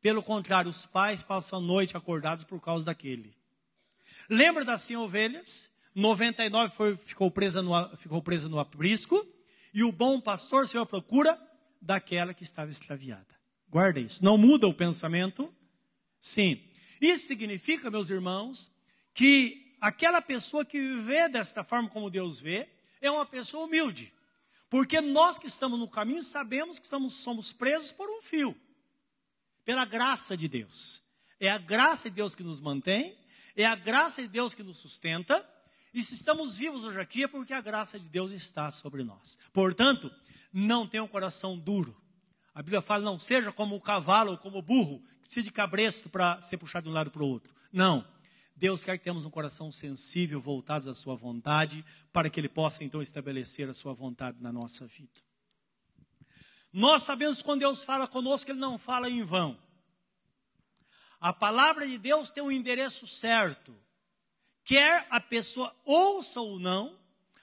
Pelo 0.00 0.22
contrário, 0.22 0.70
os 0.70 0.86
pais 0.86 1.22
passam 1.22 1.58
a 1.58 1.62
noite 1.62 1.94
acordados 1.94 2.44
por 2.44 2.58
causa 2.58 2.86
daquele. 2.86 3.36
Lembra 4.30 4.64
das 4.64 4.80
100 4.80 4.96
ovelhas? 4.96 5.69
99 5.94 6.74
foi, 6.74 6.96
ficou, 6.96 7.30
presa 7.30 7.62
no, 7.62 7.96
ficou 7.96 8.22
presa 8.22 8.48
no 8.48 8.58
aprisco. 8.58 9.26
E 9.72 9.84
o 9.84 9.92
bom 9.92 10.20
pastor 10.20 10.66
à 10.76 10.86
procura 10.86 11.40
daquela 11.80 12.34
que 12.34 12.42
estava 12.42 12.70
extraviada. 12.70 13.38
Guarda 13.68 14.00
isso. 14.00 14.24
Não 14.24 14.36
muda 14.36 14.66
o 14.66 14.74
pensamento? 14.74 15.54
Sim. 16.20 16.60
Isso 17.00 17.26
significa, 17.26 17.90
meus 17.90 18.10
irmãos, 18.10 18.70
que 19.14 19.76
aquela 19.80 20.20
pessoa 20.20 20.64
que 20.64 20.96
vê 20.96 21.28
desta 21.28 21.64
forma 21.64 21.88
como 21.88 22.10
Deus 22.10 22.40
vê, 22.40 22.68
é 23.00 23.10
uma 23.10 23.24
pessoa 23.24 23.64
humilde. 23.64 24.12
Porque 24.68 25.00
nós 25.00 25.38
que 25.38 25.46
estamos 25.46 25.78
no 25.78 25.88
caminho 25.88 26.22
sabemos 26.22 26.78
que 26.78 26.86
estamos, 26.86 27.14
somos 27.14 27.52
presos 27.52 27.92
por 27.92 28.08
um 28.10 28.20
fio 28.20 28.56
pela 29.64 29.84
graça 29.84 30.36
de 30.36 30.48
Deus. 30.48 31.02
É 31.38 31.50
a 31.50 31.58
graça 31.58 32.10
de 32.10 32.16
Deus 32.16 32.34
que 32.34 32.42
nos 32.42 32.60
mantém, 32.60 33.16
é 33.56 33.64
a 33.64 33.74
graça 33.74 34.20
de 34.22 34.28
Deus 34.28 34.54
que 34.54 34.62
nos 34.62 34.78
sustenta. 34.78 35.48
E 35.92 36.02
se 36.02 36.14
estamos 36.14 36.54
vivos 36.54 36.84
hoje 36.84 37.00
aqui 37.00 37.24
é 37.24 37.28
porque 37.28 37.52
a 37.52 37.60
graça 37.60 37.98
de 37.98 38.08
Deus 38.08 38.30
está 38.30 38.70
sobre 38.70 39.02
nós. 39.02 39.38
Portanto, 39.52 40.10
não 40.52 40.86
tenha 40.86 41.02
um 41.02 41.08
coração 41.08 41.58
duro. 41.58 41.96
A 42.54 42.62
Bíblia 42.62 42.80
fala, 42.80 43.04
não 43.04 43.18
seja 43.18 43.52
como 43.52 43.76
o 43.76 43.80
cavalo 43.80 44.32
ou 44.32 44.38
como 44.38 44.58
o 44.58 44.62
burro, 44.62 45.00
que 45.20 45.26
precisa 45.26 45.44
de 45.44 45.52
cabresto 45.52 46.08
para 46.08 46.40
ser 46.40 46.58
puxado 46.58 46.84
de 46.84 46.90
um 46.90 46.92
lado 46.92 47.10
para 47.10 47.22
o 47.22 47.28
outro. 47.28 47.54
Não. 47.72 48.06
Deus 48.54 48.84
quer 48.84 48.98
que 48.98 49.04
tenhamos 49.04 49.24
um 49.24 49.30
coração 49.30 49.72
sensível, 49.72 50.40
voltados 50.40 50.86
à 50.86 50.94
sua 50.94 51.16
vontade, 51.16 51.84
para 52.12 52.28
que 52.28 52.38
Ele 52.38 52.48
possa 52.48 52.84
então 52.84 53.00
estabelecer 53.00 53.68
a 53.68 53.74
sua 53.74 53.94
vontade 53.94 54.36
na 54.40 54.52
nossa 54.52 54.86
vida. 54.86 55.20
Nós 56.72 57.02
sabemos 57.02 57.38
que 57.38 57.44
quando 57.44 57.60
Deus 57.60 57.82
fala 57.82 58.06
conosco, 58.06 58.50
Ele 58.50 58.60
não 58.60 58.76
fala 58.76 59.08
em 59.08 59.22
vão. 59.22 59.58
A 61.18 61.32
palavra 61.32 61.86
de 61.86 61.98
Deus 61.98 62.30
tem 62.30 62.42
um 62.42 62.52
endereço 62.52 63.06
certo. 63.06 63.76
Quer 64.70 65.04
a 65.10 65.20
pessoa 65.20 65.74
ouça 65.84 66.40
ou 66.40 66.60
não, 66.60 66.96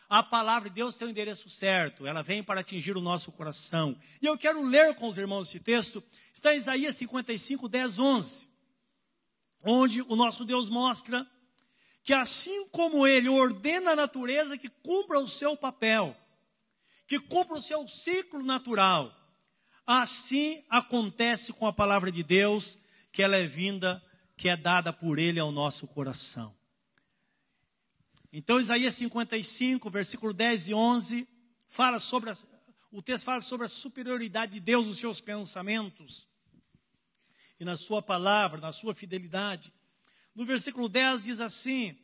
a 0.07 0.24
palavra 0.24 0.69
de 0.69 0.75
Deus 0.75 0.96
tem 0.96 1.10
um 1.10 1.12
endereço 1.12 1.50
certo. 1.50 2.07
Ela 2.07 2.22
vem 2.22 2.41
para 2.41 2.62
atingir 2.62 2.96
o 2.96 3.01
nosso 3.01 3.34
coração. 3.34 4.00
E 4.22 4.25
eu 4.25 4.38
quero 4.38 4.63
ler 4.63 4.96
com 4.96 5.10
os 5.10 5.17
irmãos 5.17 5.50
esse 5.50 5.60
texto. 5.60 6.01
Está 6.34 6.53
em 6.53 6.57
Isaías 6.57 6.96
55, 6.96 7.67
10, 7.67 8.00
11. 8.00 8.50
Onde 9.62 10.01
o 10.03 10.15
nosso 10.15 10.46
Deus 10.46 10.69
mostra 10.69 11.29
que 12.01 12.13
assim 12.13 12.65
como 12.69 13.05
Ele 13.05 13.27
ordena 13.27 13.91
a 13.91 13.96
natureza 13.98 14.57
que 14.57 14.69
cumpra 14.69 15.19
o 15.19 15.27
seu 15.27 15.57
papel, 15.57 16.15
que 17.05 17.19
cumpra 17.19 17.57
o 17.57 17.62
seu 17.62 17.86
ciclo 17.86 18.41
natural, 18.41 19.13
Assim 19.86 20.65
acontece 20.69 21.53
com 21.53 21.65
a 21.65 21.72
palavra 21.72 22.12
de 22.12 22.22
Deus, 22.22 22.77
que 23.10 23.24
ela 23.24 23.38
é 23.38 23.48
vinda, 23.48 24.03
que 24.36 24.50
é 24.50 24.57
dada 24.57 24.91
por 24.91 25.17
Ele 25.17 25.39
ao 25.39 25.50
nosso 25.50 25.88
coração. 25.88 26.56
Então, 28.39 28.60
Isaías 28.60 28.94
55, 28.94 29.89
versículo 29.89 30.32
10 30.32 30.70
e 30.70 30.74
11, 30.75 31.27
fala 31.67 31.98
sobre 31.98 32.29
a, 32.29 32.38
o 32.91 33.01
texto 33.01 33.25
fala 33.25 33.41
sobre 33.41 33.65
a 33.65 33.67
superioridade 33.67 34.51
de 34.51 34.60
Deus 34.60 34.86
nos 34.86 35.00
seus 35.00 35.20
pensamentos 35.20 36.29
e 37.60 37.65
na 37.65 37.75
sua 37.75 38.00
palavra, 38.00 38.62
na 38.62 38.72
sua 38.72 38.94
fidelidade. 38.94 39.74
No 40.36 40.46
versículo 40.46 40.88
10 40.88 41.24
diz 41.24 41.39
assim: 41.39 41.98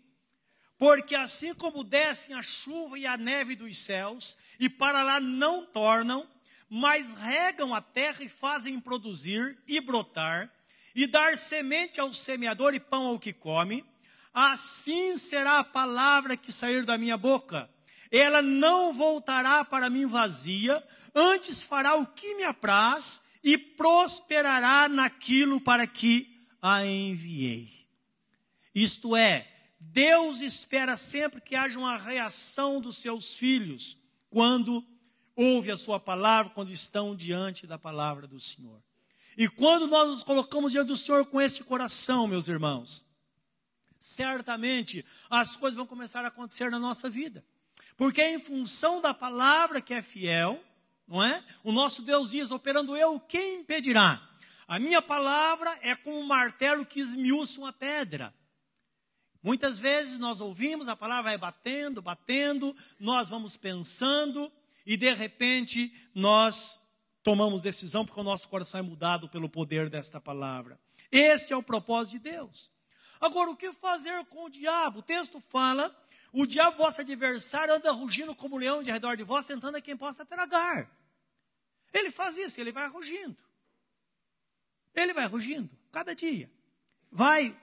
Porque 0.75 1.13
assim 1.13 1.53
como 1.53 1.83
descem 1.83 2.35
a 2.35 2.41
chuva 2.41 2.97
e 2.97 3.05
a 3.05 3.15
neve 3.15 3.55
dos 3.55 3.77
céus, 3.77 4.35
e 4.59 4.67
para 4.67 5.03
lá 5.03 5.19
não 5.19 5.67
tornam, 5.67 6.27
mas 6.67 7.13
regam 7.13 7.75
a 7.75 7.79
terra 7.79 8.23
e 8.23 8.27
fazem 8.27 8.79
produzir 8.79 9.55
e 9.67 9.79
brotar, 9.79 10.51
e 10.95 11.05
dar 11.05 11.37
semente 11.37 11.99
ao 11.99 12.11
semeador 12.11 12.73
e 12.73 12.79
pão 12.79 13.05
ao 13.05 13.19
que 13.19 13.31
come, 13.31 13.85
assim 14.33 15.15
será 15.15 15.59
a 15.59 15.63
palavra 15.63 16.35
que 16.35 16.51
sair 16.51 16.85
da 16.85 16.97
minha 16.97 17.15
boca. 17.15 17.69
Ela 18.11 18.41
não 18.41 18.93
voltará 18.93 19.63
para 19.63 19.89
mim 19.89 20.05
vazia, 20.05 20.83
antes 21.13 21.61
fará 21.61 21.95
o 21.95 22.05
que 22.05 22.35
me 22.35 22.43
apraz 22.43 23.21
e 23.43 23.57
prosperará 23.57 24.87
naquilo 24.87 25.59
para 25.59 25.85
que 25.85 26.47
a 26.61 26.85
enviei. 26.85 27.71
Isto 28.73 29.15
é, 29.15 29.47
Deus 29.79 30.41
espera 30.41 30.95
sempre 30.95 31.41
que 31.41 31.55
haja 31.55 31.77
uma 31.77 31.97
reação 31.97 32.79
dos 32.79 32.97
seus 32.97 33.35
filhos 33.35 33.97
quando 34.29 34.83
ouve 35.35 35.71
a 35.71 35.77
sua 35.77 35.99
palavra 35.99 36.51
quando 36.53 36.71
estão 36.71 37.15
diante 37.15 37.67
da 37.67 37.77
palavra 37.77 38.25
do 38.27 38.39
Senhor. 38.39 38.81
E 39.37 39.49
quando 39.49 39.87
nós 39.87 40.07
nos 40.07 40.23
colocamos 40.23 40.71
diante 40.71 40.87
do 40.87 40.97
Senhor 40.97 41.25
com 41.25 41.41
esse 41.41 41.63
coração, 41.63 42.27
meus 42.27 42.47
irmãos, 42.47 43.03
certamente 44.03 45.05
as 45.29 45.55
coisas 45.55 45.77
vão 45.77 45.87
começar 45.87 46.25
a 46.25 46.27
acontecer 46.27 46.69
na 46.69 46.77
nossa 46.77 47.09
vida. 47.09 47.41
Porque 47.95 48.21
é 48.21 48.33
em 48.33 48.39
função 48.39 48.99
da 48.99 49.13
palavra 49.13 49.79
que 49.79 49.93
é 49.93 50.01
fiel, 50.01 50.61
não 51.07 51.23
é? 51.23 51.41
O 51.63 51.71
nosso 51.71 52.01
Deus 52.01 52.31
diz: 52.31 52.51
operando 52.51 52.97
eu, 52.97 53.17
quem 53.17 53.61
impedirá? 53.61 54.21
A 54.67 54.77
minha 54.77 55.01
palavra 55.01 55.79
é 55.81 55.95
como 55.95 56.19
um 56.19 56.25
martelo 56.25 56.85
que 56.85 56.99
esmiuça 56.99 57.61
uma 57.61 57.71
pedra. 57.71 58.33
Muitas 59.41 59.79
vezes 59.79 60.19
nós 60.19 60.41
ouvimos, 60.41 60.89
a 60.89 60.97
palavra 60.97 61.31
vai 61.31 61.37
batendo, 61.37 62.01
batendo, 62.01 62.75
nós 62.99 63.29
vamos 63.29 63.55
pensando, 63.55 64.51
e 64.85 64.97
de 64.97 65.13
repente 65.13 65.93
nós 66.13 66.77
tomamos 67.21 67.61
decisão 67.61 68.05
porque 68.05 68.19
o 68.19 68.23
nosso 68.23 68.49
coração 68.49 68.81
é 68.81 68.83
mudado 68.83 69.29
pelo 69.29 69.47
poder 69.47 69.89
desta 69.89 70.19
palavra. 70.19 70.77
Este 71.09 71.53
é 71.53 71.57
o 71.57 71.63
propósito 71.63 72.21
de 72.21 72.31
Deus. 72.31 72.73
Agora, 73.23 73.51
o 73.51 73.55
que 73.55 73.71
fazer 73.71 74.25
com 74.25 74.43
o 74.43 74.49
diabo? 74.49 74.99
O 74.99 75.01
texto 75.01 75.39
fala: 75.39 75.95
o 76.33 76.45
diabo, 76.45 76.75
vosso 76.75 76.99
adversário, 76.99 77.73
anda 77.73 77.89
rugindo 77.89 78.35
como 78.35 78.57
leão 78.57 78.83
de 78.83 78.91
redor 78.91 79.15
de 79.15 79.23
vós, 79.23 79.45
tentando 79.45 79.77
a 79.77 79.81
quem 79.81 79.95
possa 79.95 80.25
tragar. 80.25 80.91
Ele 81.93 82.11
faz 82.11 82.37
isso, 82.37 82.59
ele 82.59 82.73
vai 82.73 82.89
rugindo. 82.89 83.37
Ele 84.93 85.13
vai 85.13 85.25
rugindo, 85.25 85.69
cada 85.89 86.13
dia. 86.13 86.51
Vai 87.09 87.57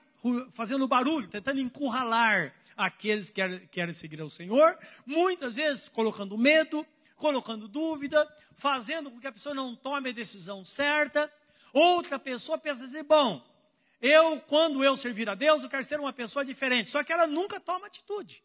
fazendo 0.51 0.89
barulho, 0.89 1.29
tentando 1.29 1.61
encurralar 1.61 2.55
aqueles 2.75 3.29
que 3.29 3.35
querem, 3.35 3.67
querem 3.67 3.93
seguir 3.93 4.23
ao 4.23 4.31
Senhor, 4.31 4.79
muitas 5.05 5.57
vezes 5.57 5.91
colocando 5.91 6.39
medo, 6.39 6.87
colocando 7.17 7.69
dúvida, 7.69 8.27
fazendo 8.55 9.11
com 9.11 9.21
que 9.21 9.27
a 9.27 9.33
pessoa 9.33 9.55
não 9.55 9.77
tome 9.77 10.09
a 10.09 10.13
decisão 10.13 10.65
certa. 10.65 11.31
Outra 11.71 12.19
pessoa 12.19 12.57
pensa 12.57 12.87
assim: 12.87 13.05
bom, 13.05 13.45
eu, 14.01 14.41
quando 14.41 14.83
eu 14.83 14.97
servir 14.97 15.29
a 15.29 15.35
Deus, 15.35 15.63
eu 15.63 15.69
quero 15.69 15.85
ser 15.85 16.01
uma 16.01 16.13
pessoa 16.13 16.45
diferente. 16.45 16.89
Só 16.89 17.05
que 17.05 17.13
ela 17.13 17.27
nunca 17.27 17.61
toma 17.61 17.87
atitude. 17.87 18.43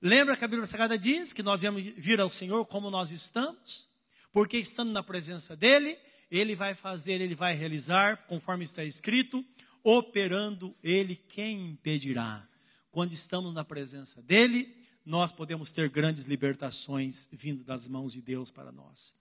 Lembra 0.00 0.36
que 0.36 0.44
a 0.44 0.48
Bíblia 0.48 0.66
Sagrada 0.66 0.98
diz 0.98 1.32
que 1.32 1.42
nós 1.42 1.60
viemos 1.60 1.82
vir 1.96 2.20
ao 2.20 2.30
Senhor 2.30 2.64
como 2.66 2.90
nós 2.90 3.10
estamos? 3.10 3.88
Porque 4.32 4.58
estando 4.58 4.92
na 4.92 5.02
presença 5.02 5.56
dEle, 5.56 5.98
Ele 6.30 6.54
vai 6.54 6.74
fazer, 6.74 7.20
Ele 7.20 7.34
vai 7.34 7.54
realizar, 7.54 8.26
conforme 8.26 8.64
está 8.64 8.84
escrito, 8.84 9.44
operando 9.82 10.76
Ele, 10.82 11.16
quem 11.16 11.70
impedirá? 11.70 12.46
Quando 12.90 13.12
estamos 13.12 13.52
na 13.52 13.64
presença 13.64 14.22
dEle, 14.22 14.74
nós 15.04 15.30
podemos 15.30 15.70
ter 15.70 15.88
grandes 15.88 16.24
libertações 16.24 17.28
vindo 17.30 17.62
das 17.62 17.86
mãos 17.86 18.12
de 18.12 18.20
Deus 18.20 18.50
para 18.50 18.72
nós. 18.72 19.14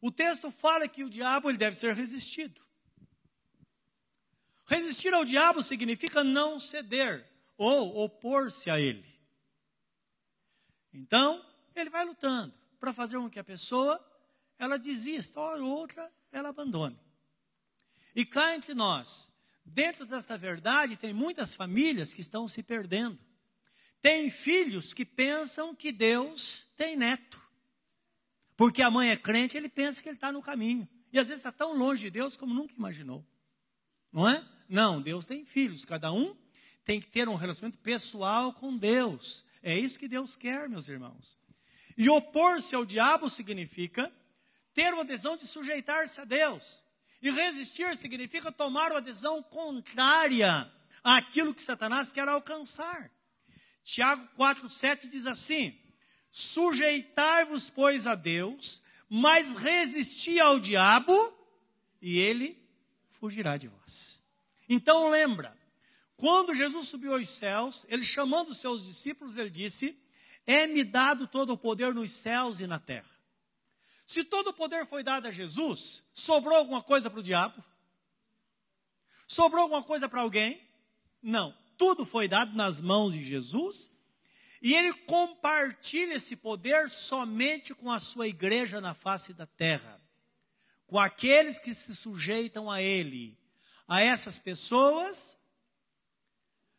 O 0.00 0.10
texto 0.10 0.50
fala 0.50 0.88
que 0.88 1.04
o 1.04 1.10
diabo 1.10 1.48
ele 1.48 1.58
deve 1.58 1.76
ser 1.76 1.94
resistido. 1.94 2.60
Resistir 4.64 5.12
ao 5.12 5.24
diabo 5.24 5.62
significa 5.62 6.22
não 6.22 6.58
ceder 6.58 7.26
ou 7.56 8.04
opor-se 8.04 8.70
a 8.70 8.80
ele. 8.80 9.06
Então, 10.92 11.44
ele 11.74 11.90
vai 11.90 12.04
lutando 12.04 12.54
para 12.78 12.92
fazer 12.92 13.16
com 13.18 13.30
que 13.30 13.38
a 13.38 13.44
pessoa 13.44 14.04
ela 14.58 14.78
desista, 14.78 15.40
ou 15.40 15.62
outra 15.64 16.12
ela 16.30 16.50
abandone. 16.50 16.98
E 18.14 18.24
cá 18.24 18.54
entre 18.54 18.74
nós, 18.74 19.32
dentro 19.64 20.06
desta 20.06 20.36
verdade, 20.36 20.96
tem 20.96 21.12
muitas 21.12 21.54
famílias 21.54 22.14
que 22.14 22.20
estão 22.20 22.46
se 22.46 22.62
perdendo. 22.62 23.18
Tem 24.00 24.30
filhos 24.30 24.92
que 24.92 25.04
pensam 25.04 25.74
que 25.74 25.92
Deus 25.92 26.70
tem 26.76 26.96
neto. 26.96 27.40
Porque 28.56 28.82
a 28.82 28.90
mãe 28.90 29.10
é 29.10 29.16
crente, 29.16 29.56
ele 29.56 29.68
pensa 29.68 30.02
que 30.02 30.08
ele 30.08 30.16
está 30.16 30.30
no 30.30 30.42
caminho. 30.42 30.88
E 31.12 31.18
às 31.18 31.28
vezes 31.28 31.40
está 31.40 31.52
tão 31.52 31.76
longe 31.76 32.04
de 32.04 32.10
Deus 32.10 32.36
como 32.36 32.54
nunca 32.54 32.74
imaginou. 32.74 33.26
Não 34.12 34.28
é? 34.28 34.44
Não, 34.68 35.00
Deus 35.00 35.26
tem 35.26 35.44
filhos, 35.44 35.84
cada 35.84 36.12
um 36.12 36.36
tem 36.84 37.00
que 37.00 37.08
ter 37.08 37.28
um 37.28 37.34
relacionamento 37.34 37.78
pessoal 37.78 38.52
com 38.52 38.76
Deus. 38.76 39.44
É 39.62 39.78
isso 39.78 39.98
que 39.98 40.08
Deus 40.08 40.36
quer, 40.36 40.68
meus 40.68 40.88
irmãos. 40.88 41.38
E 41.96 42.08
opor-se 42.08 42.74
ao 42.74 42.84
diabo 42.84 43.30
significa 43.30 44.12
ter 44.74 44.92
uma 44.92 45.04
decisão 45.04 45.36
de 45.36 45.46
sujeitar-se 45.46 46.20
a 46.20 46.24
Deus. 46.24 46.82
E 47.20 47.30
resistir 47.30 47.96
significa 47.96 48.50
tomar 48.50 48.90
uma 48.90 49.00
decisão 49.00 49.42
contrária 49.42 50.70
àquilo 51.04 51.54
que 51.54 51.62
Satanás 51.62 52.12
quer 52.12 52.26
alcançar. 52.28 53.10
Tiago 53.84 54.28
4,7 54.36 55.08
diz 55.08 55.26
assim: 55.26 55.78
Sujeitai-vos, 56.30 57.70
pois, 57.70 58.06
a 58.06 58.14
Deus, 58.14 58.82
mas 59.08 59.54
resisti 59.54 60.40
ao 60.40 60.58
diabo, 60.58 61.12
e 62.00 62.18
ele 62.18 62.61
fugirá 63.22 63.56
de 63.56 63.68
vós. 63.68 64.20
Então 64.68 65.08
lembra, 65.08 65.56
quando 66.16 66.52
Jesus 66.52 66.88
subiu 66.88 67.14
aos 67.14 67.28
céus, 67.28 67.86
ele 67.88 68.04
chamando 68.04 68.48
os 68.48 68.58
seus 68.58 68.84
discípulos, 68.84 69.36
ele 69.36 69.48
disse: 69.48 69.96
É-me 70.44 70.82
dado 70.82 71.28
todo 71.28 71.52
o 71.52 71.56
poder 71.56 71.94
nos 71.94 72.10
céus 72.10 72.58
e 72.58 72.66
na 72.66 72.80
terra. 72.80 73.08
Se 74.04 74.24
todo 74.24 74.48
o 74.48 74.52
poder 74.52 74.88
foi 74.88 75.04
dado 75.04 75.28
a 75.28 75.30
Jesus, 75.30 76.02
sobrou 76.12 76.56
alguma 76.56 76.82
coisa 76.82 77.08
para 77.08 77.20
o 77.20 77.22
diabo? 77.22 77.62
Sobrou 79.28 79.62
alguma 79.62 79.84
coisa 79.84 80.08
para 80.08 80.20
alguém? 80.20 80.60
Não. 81.22 81.56
Tudo 81.78 82.04
foi 82.04 82.26
dado 82.26 82.56
nas 82.56 82.80
mãos 82.80 83.12
de 83.12 83.22
Jesus 83.22 83.88
e 84.60 84.74
ele 84.74 84.92
compartilha 84.92 86.14
esse 86.14 86.34
poder 86.34 86.90
somente 86.90 87.72
com 87.72 87.88
a 87.88 88.00
sua 88.00 88.26
igreja 88.26 88.80
na 88.80 88.94
face 88.94 89.32
da 89.32 89.46
terra, 89.46 90.01
com 90.92 90.98
aqueles 90.98 91.58
que 91.58 91.72
se 91.72 91.96
sujeitam 91.96 92.70
a 92.70 92.82
ele. 92.82 93.34
A 93.88 94.02
essas 94.02 94.38
pessoas 94.38 95.38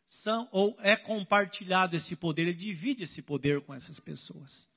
são 0.06 0.48
ou 0.52 0.76
é 0.78 0.94
compartilhado 0.94 1.96
esse 1.96 2.14
poder, 2.14 2.42
ele 2.42 2.54
divide 2.54 3.02
esse 3.02 3.20
poder 3.20 3.60
com 3.62 3.74
essas 3.74 3.98
pessoas. 3.98 4.70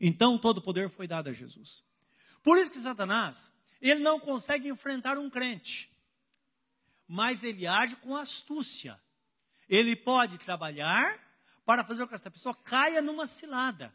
Então 0.00 0.38
todo 0.38 0.58
o 0.58 0.62
poder 0.62 0.88
foi 0.88 1.08
dado 1.08 1.30
a 1.30 1.32
Jesus. 1.32 1.84
Por 2.44 2.58
isso 2.58 2.70
que 2.70 2.78
Satanás, 2.78 3.50
ele 3.80 3.98
não 3.98 4.20
consegue 4.20 4.68
enfrentar 4.68 5.18
um 5.18 5.28
crente, 5.28 5.92
mas 7.08 7.42
ele 7.42 7.66
age 7.66 7.96
com 7.96 8.14
astúcia. 8.14 9.00
Ele 9.68 9.96
pode 9.96 10.38
trabalhar 10.38 11.18
para 11.64 11.82
fazer 11.82 12.02
com 12.02 12.10
que 12.10 12.14
essa 12.14 12.30
pessoa 12.30 12.54
caia 12.54 13.02
numa 13.02 13.26
cilada. 13.26 13.92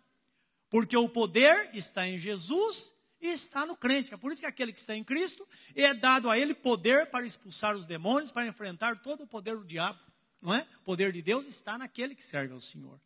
Porque 0.70 0.98
o 0.98 1.08
poder 1.08 1.74
está 1.74 2.06
em 2.06 2.18
Jesus 2.18 2.97
e 3.22 3.28
está 3.28 3.66
no 3.66 3.76
crente. 3.76 4.14
É 4.14 4.18
por 4.18 4.32
isso 4.32 4.42
que 4.42 4.48
aquele 4.48 4.72
que 4.72 4.80
está 4.80 4.96
em 4.96 5.04
Cristo 5.04 5.48
é 5.76 5.94
dado 5.94 6.30
a 6.30 6.38
ele 6.38 6.54
poder 6.54 7.08
para 7.08 7.26
expulsar 7.26 7.76
os 7.76 7.86
demônios, 7.86 8.32
para 8.32 8.46
enfrentar 8.46 9.00
todo 9.00 9.24
o 9.24 9.28
poder 9.28 9.58
do 9.58 9.66
diabo. 9.66 10.00
Não 10.42 10.54
é? 10.54 10.68
O 10.82 10.84
poder 10.84 11.12
de 11.12 11.22
Deus 11.22 11.46
está 11.46 11.78
naquele 11.78 12.16
que 12.16 12.24
serve 12.24 12.54
ao 12.54 12.60
Senhor. 12.60 13.00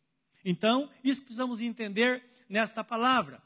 Então, 0.44 0.90
isso 1.02 1.22
precisamos 1.22 1.60
entender 1.62 2.22
nesta 2.48 2.84
palavra. 2.84 3.42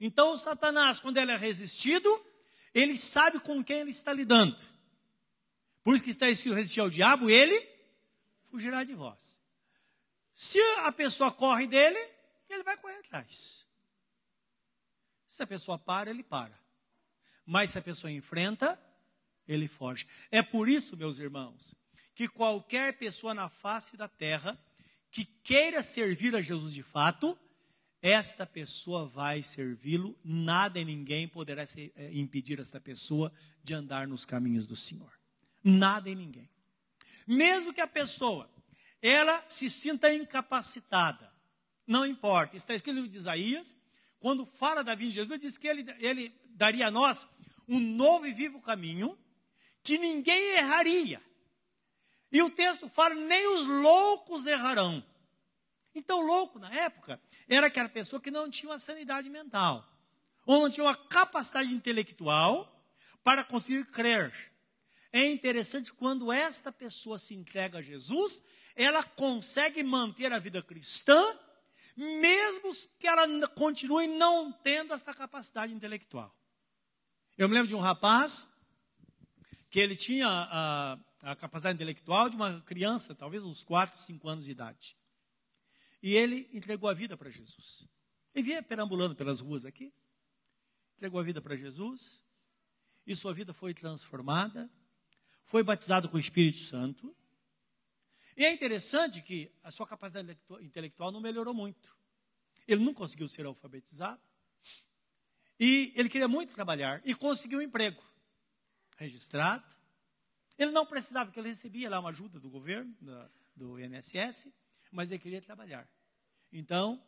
Então, 0.00 0.36
Satanás, 0.36 1.00
quando 1.00 1.18
ele 1.18 1.32
é 1.32 1.36
resistido, 1.36 2.08
ele 2.72 2.96
sabe 2.96 3.40
com 3.40 3.62
quem 3.64 3.80
ele 3.80 3.90
está 3.90 4.12
lidando. 4.12 4.56
Por 5.82 5.94
isso 5.94 6.04
que 6.04 6.10
está 6.10 6.28
escrito 6.28 6.54
resistir 6.54 6.80
ao 6.80 6.90
diabo, 6.90 7.30
ele 7.30 7.66
fugirá 8.50 8.84
de 8.84 8.94
vós. 8.94 9.38
Se 10.34 10.60
a 10.78 10.92
pessoa 10.92 11.32
corre 11.32 11.66
dele, 11.66 11.98
ele 12.48 12.62
vai 12.62 12.76
correr 12.76 12.98
atrás. 12.98 13.65
Se 15.36 15.42
a 15.42 15.46
pessoa 15.46 15.78
para, 15.78 16.08
ele 16.08 16.22
para. 16.22 16.58
Mas 17.44 17.70
se 17.70 17.78
a 17.78 17.82
pessoa 17.82 18.10
enfrenta, 18.10 18.80
ele 19.46 19.68
foge. 19.68 20.06
É 20.30 20.42
por 20.42 20.66
isso, 20.66 20.96
meus 20.96 21.18
irmãos, 21.18 21.74
que 22.14 22.26
qualquer 22.26 22.96
pessoa 22.96 23.34
na 23.34 23.50
face 23.50 23.98
da 23.98 24.08
terra 24.08 24.58
que 25.10 25.26
queira 25.26 25.82
servir 25.82 26.34
a 26.34 26.40
Jesus 26.40 26.72
de 26.72 26.82
fato, 26.82 27.38
esta 28.00 28.46
pessoa 28.46 29.06
vai 29.06 29.42
servi-lo, 29.42 30.18
nada 30.24 30.78
e 30.78 30.84
ninguém 30.86 31.28
poderá 31.28 31.64
eh, 31.64 32.10
impedir 32.12 32.58
esta 32.58 32.80
pessoa 32.80 33.30
de 33.62 33.74
andar 33.74 34.08
nos 34.08 34.24
caminhos 34.24 34.66
do 34.66 34.74
Senhor. 34.74 35.12
Nada 35.62 36.08
e 36.08 36.14
ninguém. 36.14 36.48
Mesmo 37.26 37.74
que 37.74 37.80
a 37.82 37.86
pessoa 37.86 38.50
ela 39.02 39.44
se 39.46 39.68
sinta 39.68 40.10
incapacitada, 40.12 41.30
não 41.86 42.06
importa. 42.06 42.56
Está 42.56 42.74
escrito 42.74 43.00
no 43.00 43.06
Isaías, 43.06 43.76
quando 44.26 44.44
fala 44.44 44.82
da 44.82 44.96
vinda 44.96 45.10
de 45.10 45.14
Jesus, 45.14 45.40
diz 45.40 45.56
que 45.56 45.68
ele, 45.68 45.86
ele 46.00 46.34
daria 46.46 46.88
a 46.88 46.90
nós 46.90 47.28
um 47.68 47.78
novo 47.78 48.26
e 48.26 48.32
vivo 48.32 48.60
caminho 48.60 49.16
que 49.84 49.98
ninguém 49.98 50.56
erraria. 50.56 51.22
E 52.32 52.42
o 52.42 52.50
texto 52.50 52.88
fala: 52.88 53.14
nem 53.14 53.46
os 53.54 53.68
loucos 53.68 54.44
errarão. 54.44 55.00
Então, 55.94 56.26
louco 56.26 56.58
na 56.58 56.74
época 56.74 57.20
era 57.48 57.68
aquela 57.68 57.88
pessoa 57.88 58.20
que 58.20 58.32
não 58.32 58.50
tinha 58.50 58.72
uma 58.72 58.80
sanidade 58.80 59.30
mental, 59.30 59.88
ou 60.44 60.62
não 60.62 60.70
tinha 60.70 60.82
uma 60.82 60.96
capacidade 60.96 61.72
intelectual 61.72 62.84
para 63.22 63.44
conseguir 63.44 63.84
crer. 63.92 64.34
É 65.12 65.24
interessante 65.24 65.92
quando 65.92 66.32
esta 66.32 66.72
pessoa 66.72 67.16
se 67.16 67.32
entrega 67.32 67.78
a 67.78 67.80
Jesus, 67.80 68.42
ela 68.74 69.04
consegue 69.04 69.84
manter 69.84 70.32
a 70.32 70.40
vida 70.40 70.60
cristã, 70.64 71.22
mesmo 71.96 72.70
que 72.98 73.06
ela 73.06 73.26
continue 73.48 74.06
não 74.06 74.52
tendo 74.52 74.92
essa 74.92 75.14
capacidade 75.14 75.72
intelectual. 75.72 76.34
Eu 77.38 77.48
me 77.48 77.54
lembro 77.54 77.68
de 77.68 77.74
um 77.74 77.80
rapaz 77.80 78.48
que 79.70 79.80
ele 79.80 79.96
tinha 79.96 80.26
a, 80.28 80.98
a 81.22 81.36
capacidade 81.36 81.76
intelectual 81.76 82.28
de 82.28 82.36
uma 82.36 82.60
criança, 82.62 83.14
talvez 83.14 83.44
uns 83.44 83.64
4, 83.64 83.98
5 83.98 84.28
anos 84.28 84.44
de 84.44 84.52
idade. 84.52 84.96
E 86.02 86.14
ele 86.14 86.48
entregou 86.52 86.88
a 86.88 86.94
vida 86.94 87.16
para 87.16 87.30
Jesus. 87.30 87.88
Ele 88.34 88.44
vinha 88.44 88.62
perambulando 88.62 89.16
pelas 89.16 89.40
ruas 89.40 89.64
aqui, 89.64 89.92
entregou 90.96 91.18
a 91.20 91.22
vida 91.22 91.40
para 91.40 91.56
Jesus, 91.56 92.22
e 93.06 93.14
sua 93.14 93.32
vida 93.32 93.52
foi 93.54 93.72
transformada, 93.72 94.70
foi 95.44 95.62
batizado 95.62 96.08
com 96.08 96.16
o 96.16 96.20
Espírito 96.20 96.58
Santo. 96.58 97.14
E 98.36 98.44
é 98.44 98.52
interessante 98.52 99.22
que 99.22 99.50
a 99.62 99.70
sua 99.70 99.86
capacidade 99.86 100.38
intelectual 100.60 101.10
não 101.10 101.20
melhorou 101.20 101.54
muito. 101.54 101.96
Ele 102.68 102.84
não 102.84 102.92
conseguiu 102.92 103.28
ser 103.28 103.46
alfabetizado. 103.46 104.20
E 105.58 105.92
ele 105.96 106.10
queria 106.10 106.28
muito 106.28 106.52
trabalhar 106.52 107.00
e 107.04 107.14
conseguiu 107.14 107.60
um 107.60 107.62
emprego 107.62 108.02
registrado. 108.98 109.64
Ele 110.58 110.70
não 110.70 110.84
precisava, 110.84 111.26
porque 111.26 111.40
ele 111.40 111.48
recebia 111.48 111.88
lá 111.88 111.98
uma 111.98 112.10
ajuda 112.10 112.38
do 112.38 112.50
governo, 112.50 112.94
da, 113.00 113.30
do 113.54 113.80
INSS, 113.80 114.52
mas 114.90 115.10
ele 115.10 115.18
queria 115.18 115.40
trabalhar. 115.40 115.88
Então, 116.52 117.02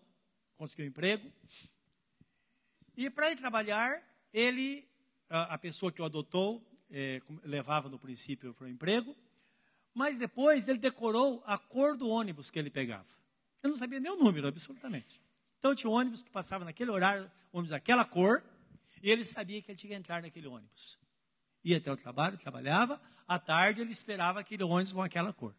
conseguiu 0.57 0.87
um 0.87 0.89
emprego. 0.89 1.31
E 2.97 3.11
para 3.11 3.31
ele 3.31 3.37
trabalhar, 3.41 4.03
ele, 4.33 4.89
a, 5.29 5.55
a 5.55 5.59
pessoa 5.59 5.93
que 5.93 6.01
o 6.01 6.05
adotou, 6.05 6.67
é, 6.91 7.21
levava 7.43 7.89
no 7.89 7.99
princípio 7.99 8.55
para 8.55 8.65
o 8.65 8.69
emprego, 8.69 9.15
mas 9.99 10.17
depois 10.17 10.69
ele 10.69 10.79
decorou 10.79 11.43
a 11.45 11.59
cor 11.59 11.97
do 11.97 12.09
ônibus 12.09 12.53
que 12.53 12.59
ele 12.61 12.71
pegava. 12.71 13.09
Eu 13.61 13.71
não 13.71 13.77
sabia 13.77 13.99
nem 13.99 14.13
o 14.13 14.17
número, 14.17 14.47
absolutamente. 14.47 15.21
Então 15.59 15.75
tinha 15.75 15.91
um 15.91 15.93
ônibus 15.93 16.23
que 16.23 16.31
passava 16.31 16.65
naquele 16.65 16.93
horário, 16.93 17.29
ônibus 17.53 17.71
daquela 17.71 18.05
cor, 18.05 18.45
e 19.03 19.11
ele 19.11 19.25
sabia 19.25 19.61
que 19.61 19.73
ele 19.73 19.77
tinha 19.77 19.91
que 19.91 19.97
entrar 19.97 20.23
naquele 20.23 20.47
ônibus. 20.47 20.97
Ia 21.65 21.79
até 21.79 21.91
o 21.91 21.97
trabalho, 21.97 22.39
trabalhava, 22.39 23.03
à 23.27 23.41
tarde 23.41 23.81
ele 23.81 23.91
esperava 23.91 24.39
aquele 24.39 24.63
ônibus 24.63 24.93
com 24.93 25.03
aquela 25.03 25.33
cor. 25.33 25.53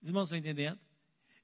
Os 0.00 0.08
irmãos 0.08 0.28
estão 0.28 0.38
entendendo? 0.38 0.78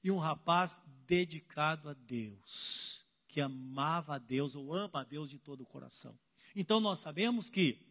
E 0.01 0.09
um 0.09 0.17
rapaz 0.17 0.81
dedicado 1.05 1.89
a 1.89 1.93
Deus, 1.93 3.05
que 3.27 3.41
amava 3.41 4.15
a 4.15 4.17
Deus 4.17 4.55
ou 4.55 4.73
ama 4.73 5.01
a 5.01 5.03
Deus 5.03 5.29
de 5.29 5.39
todo 5.39 5.59
o 5.59 5.65
coração. 5.65 6.17
Então 6.55 6.79
nós 6.79 6.99
sabemos 6.99 7.49
que 7.49 7.90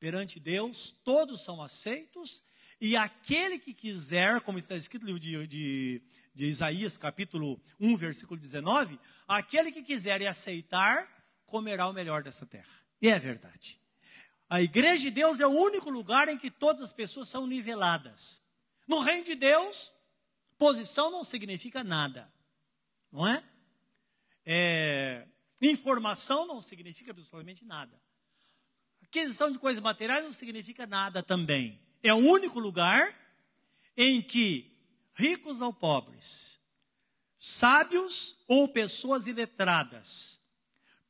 perante 0.00 0.40
Deus, 0.40 0.90
todos 1.04 1.42
são 1.44 1.62
aceitos, 1.62 2.42
e 2.80 2.96
aquele 2.96 3.58
que 3.58 3.74
quiser, 3.74 4.40
como 4.40 4.56
está 4.56 4.74
escrito 4.74 5.02
no 5.02 5.08
livro 5.08 5.20
de, 5.20 5.46
de, 5.46 6.02
de 6.34 6.46
Isaías, 6.46 6.96
capítulo 6.96 7.60
1, 7.78 7.96
versículo 7.96 8.40
19, 8.40 8.98
aquele 9.28 9.70
que 9.70 9.82
quiser 9.82 10.22
e 10.22 10.26
aceitar, 10.26 11.06
comerá 11.44 11.86
o 11.86 11.92
melhor 11.92 12.22
dessa 12.22 12.46
terra. 12.46 12.72
E 13.02 13.08
é 13.08 13.18
verdade. 13.18 13.78
A 14.48 14.62
igreja 14.62 15.02
de 15.02 15.10
Deus 15.10 15.38
é 15.38 15.46
o 15.46 15.50
único 15.50 15.90
lugar 15.90 16.28
em 16.28 16.38
que 16.38 16.50
todas 16.50 16.82
as 16.82 16.92
pessoas 16.92 17.28
são 17.28 17.46
niveladas. 17.46 18.42
No 18.88 19.00
reino 19.00 19.24
de 19.24 19.34
Deus, 19.34 19.92
posição 20.56 21.10
não 21.10 21.22
significa 21.22 21.84
nada, 21.84 22.32
não 23.12 23.28
é? 23.28 23.44
é 24.46 25.26
informação 25.60 26.46
não 26.46 26.62
significa 26.62 27.10
absolutamente 27.10 27.64
nada. 27.66 28.00
Aquisição 29.10 29.50
de 29.50 29.58
coisas 29.58 29.82
materiais 29.82 30.22
não 30.22 30.32
significa 30.32 30.86
nada 30.86 31.20
também. 31.20 31.80
É 32.00 32.14
o 32.14 32.18
único 32.18 32.60
lugar 32.60 33.12
em 33.96 34.22
que 34.22 34.72
ricos 35.14 35.60
ou 35.60 35.72
pobres, 35.72 36.60
sábios 37.36 38.36
ou 38.46 38.68
pessoas 38.68 39.26
iletradas, 39.26 40.40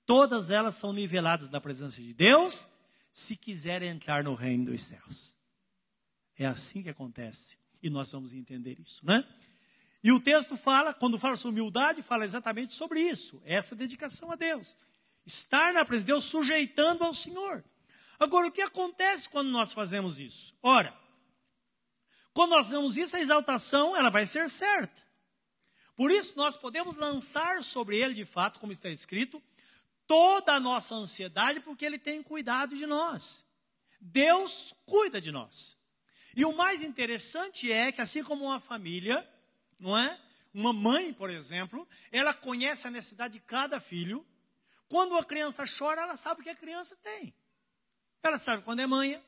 todas 0.07 0.49
elas 0.49 0.77
são 0.77 0.95
niveladas 0.95 1.51
na 1.51 1.61
presença 1.61 2.01
de 2.01 2.15
Deus 2.15 2.67
se 3.13 3.37
quiserem 3.37 3.91
entrar 3.91 4.25
no 4.25 4.35
reino 4.35 4.65
dos 4.65 4.81
céus. 4.81 5.37
É 6.39 6.47
assim 6.47 6.83
que 6.83 6.89
acontece. 6.89 7.59
E 7.83 7.91
nós 7.91 8.11
vamos 8.13 8.33
entender 8.33 8.81
isso, 8.81 9.05
né? 9.05 9.29
E 10.03 10.11
o 10.11 10.19
texto 10.19 10.57
fala, 10.57 10.95
quando 10.95 11.19
fala 11.19 11.37
sobre 11.37 11.61
humildade, 11.61 12.01
fala 12.01 12.25
exatamente 12.25 12.75
sobre 12.75 13.01
isso, 13.03 13.43
essa 13.45 13.77
dedicação 13.77 14.31
a 14.33 14.37
Deus. 14.37 14.75
Estar 15.27 15.75
na 15.75 15.85
presença 15.85 16.07
de 16.07 16.13
Deus 16.13 16.25
sujeitando 16.25 17.05
ao 17.05 17.13
Senhor. 17.13 17.63
Agora, 18.21 18.49
o 18.49 18.53
que 18.53 18.61
acontece 18.61 19.27
quando 19.31 19.49
nós 19.49 19.73
fazemos 19.73 20.21
isso? 20.21 20.55
Ora, 20.63 20.95
quando 22.35 22.51
nós 22.51 22.67
fazemos 22.67 22.99
isso, 22.99 23.17
a 23.17 23.21
exaltação 23.21 23.97
ela 23.97 24.11
vai 24.11 24.27
ser 24.27 24.51
certa. 24.51 25.03
Por 25.97 26.11
isso, 26.11 26.37
nós 26.37 26.55
podemos 26.55 26.97
lançar 26.97 27.63
sobre 27.63 27.97
ele, 27.99 28.13
de 28.13 28.27
fato, 28.27 28.61
como 28.61 28.73
está 28.73 28.91
escrito, 28.91 29.43
toda 30.07 30.53
a 30.53 30.61
nossa 30.61 30.95
ansiedade, 30.95 31.61
porque 31.61 31.85
ele 31.85 31.99
tem 31.99 32.23
cuidado 32.23 32.77
de 32.77 32.87
nós. 32.87 33.43
Deus 33.99 34.75
cuida 34.85 35.19
de 35.19 35.33
nós. 35.33 35.77
E 36.37 36.45
o 36.45 36.53
mais 36.53 36.83
interessante 36.83 37.73
é 37.73 37.91
que, 37.91 38.03
assim 38.03 38.23
como 38.23 38.45
uma 38.45 38.61
família, 38.61 39.27
não 39.79 39.97
é? 39.97 40.21
Uma 40.53 40.73
mãe, 40.73 41.13
por 41.13 41.31
exemplo, 41.31 41.89
ela 42.13 42.35
conhece 42.35 42.87
a 42.87 42.91
necessidade 42.91 43.35
de 43.35 43.41
cada 43.41 43.81
filho. 43.81 44.27
Quando 44.89 45.17
a 45.17 45.25
criança 45.25 45.65
chora, 45.67 46.03
ela 46.03 46.17
sabe 46.17 46.41
o 46.41 46.45
que 46.45 46.51
a 46.51 46.57
criança 46.57 46.97
tem. 46.97 47.35
Ela 48.23 48.39
sabe 48.39 48.63
quando 48.63 48.81
é 48.81 48.87
manha, 48.87 49.23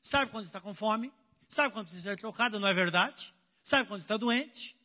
sabe 0.00 0.30
quando 0.30 0.44
está 0.44 0.60
com 0.60 0.74
fome, 0.74 1.12
sabe 1.48 1.72
quando 1.72 1.86
precisa 1.86 2.10
ser 2.10 2.16
trocada, 2.16 2.58
não 2.58 2.68
é 2.68 2.74
verdade? 2.74 3.34
Sabe 3.62 3.88
quando 3.88 4.00
está 4.00 4.16
doente. 4.16 4.76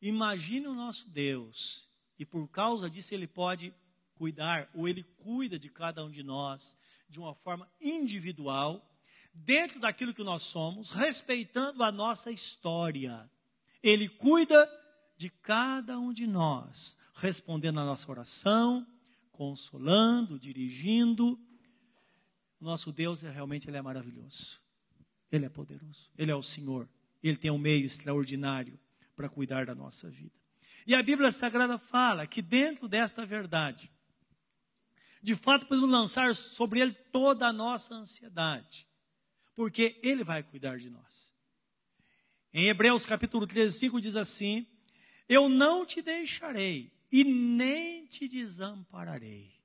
Imagine 0.00 0.66
o 0.66 0.74
nosso 0.74 1.08
Deus, 1.08 1.88
e 2.18 2.24
por 2.24 2.48
causa 2.48 2.90
disso 2.90 3.14
ele 3.14 3.26
pode 3.26 3.72
cuidar, 4.14 4.68
ou 4.74 4.88
ele 4.88 5.02
cuida 5.02 5.58
de 5.58 5.68
cada 5.68 6.04
um 6.04 6.10
de 6.10 6.22
nós 6.22 6.76
de 7.08 7.20
uma 7.20 7.34
forma 7.34 7.70
individual, 7.80 8.88
dentro 9.34 9.78
daquilo 9.78 10.14
que 10.14 10.24
nós 10.24 10.44
somos, 10.44 10.90
respeitando 10.90 11.84
a 11.84 11.92
nossa 11.92 12.30
história. 12.30 13.30
Ele 13.82 14.08
cuida 14.08 14.68
de 15.16 15.28
cada 15.28 15.98
um 15.98 16.12
de 16.12 16.26
nós, 16.26 16.96
respondendo 17.14 17.80
a 17.80 17.84
nossa 17.84 18.10
oração, 18.10 18.86
consolando, 19.30 20.38
dirigindo. 20.38 21.38
Nosso 22.62 22.92
Deus 22.92 23.24
é 23.24 23.30
realmente 23.30 23.68
ele 23.68 23.76
é 23.76 23.82
maravilhoso. 23.82 24.60
Ele 25.32 25.44
é 25.44 25.48
poderoso. 25.48 26.08
Ele 26.16 26.30
é 26.30 26.34
o 26.34 26.42
Senhor. 26.42 26.88
Ele 27.20 27.36
tem 27.36 27.50
um 27.50 27.58
meio 27.58 27.84
extraordinário 27.84 28.78
para 29.16 29.28
cuidar 29.28 29.66
da 29.66 29.74
nossa 29.74 30.08
vida. 30.08 30.38
E 30.86 30.94
a 30.94 31.02
Bíblia 31.02 31.32
Sagrada 31.32 31.76
fala 31.76 32.26
que 32.26 32.40
dentro 32.40 32.88
desta 32.88 33.26
verdade, 33.26 33.90
de 35.20 35.34
fato 35.34 35.66
podemos 35.66 35.90
lançar 35.90 36.34
sobre 36.36 36.80
ele 36.80 36.92
toda 36.92 37.48
a 37.48 37.52
nossa 37.52 37.94
ansiedade, 37.94 38.86
porque 39.54 39.98
ele 40.02 40.22
vai 40.22 40.42
cuidar 40.42 40.78
de 40.78 40.88
nós. 40.88 41.32
Em 42.54 42.68
Hebreus 42.68 43.06
capítulo 43.06 43.46
13, 43.46 43.76
5 43.76 44.00
diz 44.00 44.16
assim: 44.16 44.66
Eu 45.28 45.48
não 45.48 45.84
te 45.84 46.00
deixarei 46.00 46.92
e 47.10 47.24
nem 47.24 48.06
te 48.06 48.28
desampararei. 48.28 49.61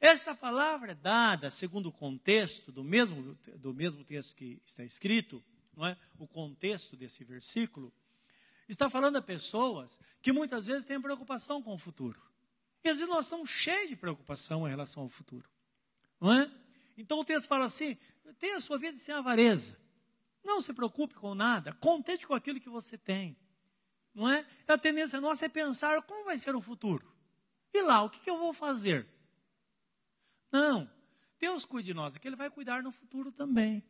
Esta 0.00 0.34
palavra 0.34 0.92
é 0.92 0.94
dada 0.94 1.50
segundo 1.50 1.90
o 1.90 1.92
contexto 1.92 2.72
do 2.72 2.82
mesmo, 2.82 3.36
do 3.56 3.74
mesmo 3.74 4.02
texto 4.02 4.34
que 4.34 4.60
está 4.64 4.82
escrito, 4.82 5.44
não 5.76 5.86
é? 5.86 5.96
o 6.18 6.26
contexto 6.26 6.96
desse 6.96 7.22
versículo, 7.22 7.92
está 8.66 8.88
falando 8.88 9.16
a 9.16 9.22
pessoas 9.22 10.00
que 10.22 10.32
muitas 10.32 10.66
vezes 10.66 10.86
têm 10.86 11.00
preocupação 11.00 11.62
com 11.62 11.74
o 11.74 11.78
futuro. 11.78 12.20
E 12.82 12.88
às 12.88 12.96
vezes 12.96 13.12
nós 13.12 13.26
estamos 13.26 13.50
cheios 13.50 13.90
de 13.90 13.96
preocupação 13.96 14.66
em 14.66 14.70
relação 14.70 15.02
ao 15.02 15.08
futuro. 15.08 15.48
Não 16.18 16.32
é? 16.32 16.50
Então 16.96 17.18
o 17.18 17.24
texto 17.24 17.46
fala 17.46 17.66
assim: 17.66 17.98
tenha 18.38 18.56
a 18.56 18.60
sua 18.60 18.78
vida 18.78 18.96
sem 18.96 19.14
avareza. 19.14 19.78
Não 20.42 20.62
se 20.62 20.72
preocupe 20.72 21.14
com 21.14 21.34
nada, 21.34 21.74
contente 21.74 22.26
com 22.26 22.32
aquilo 22.32 22.58
que 22.58 22.70
você 22.70 22.96
tem. 22.96 23.36
Não 24.14 24.28
é? 24.30 24.46
A 24.66 24.78
tendência 24.78 25.20
nossa 25.20 25.44
é 25.44 25.48
pensar 25.48 26.00
como 26.02 26.24
vai 26.24 26.38
ser 26.38 26.54
o 26.54 26.60
futuro. 26.60 27.06
E 27.74 27.82
lá, 27.82 28.02
o 28.02 28.08
que, 28.08 28.18
que 28.20 28.30
eu 28.30 28.38
vou 28.38 28.54
fazer? 28.54 29.06
Não. 30.50 30.90
Deus 31.38 31.64
cuide 31.64 31.86
de 31.86 31.94
nós, 31.94 32.16
é 32.16 32.18
que 32.18 32.28
Ele 32.28 32.36
vai 32.36 32.50
cuidar 32.50 32.82
no 32.82 32.92
futuro 32.92 33.32
também. 33.32 33.82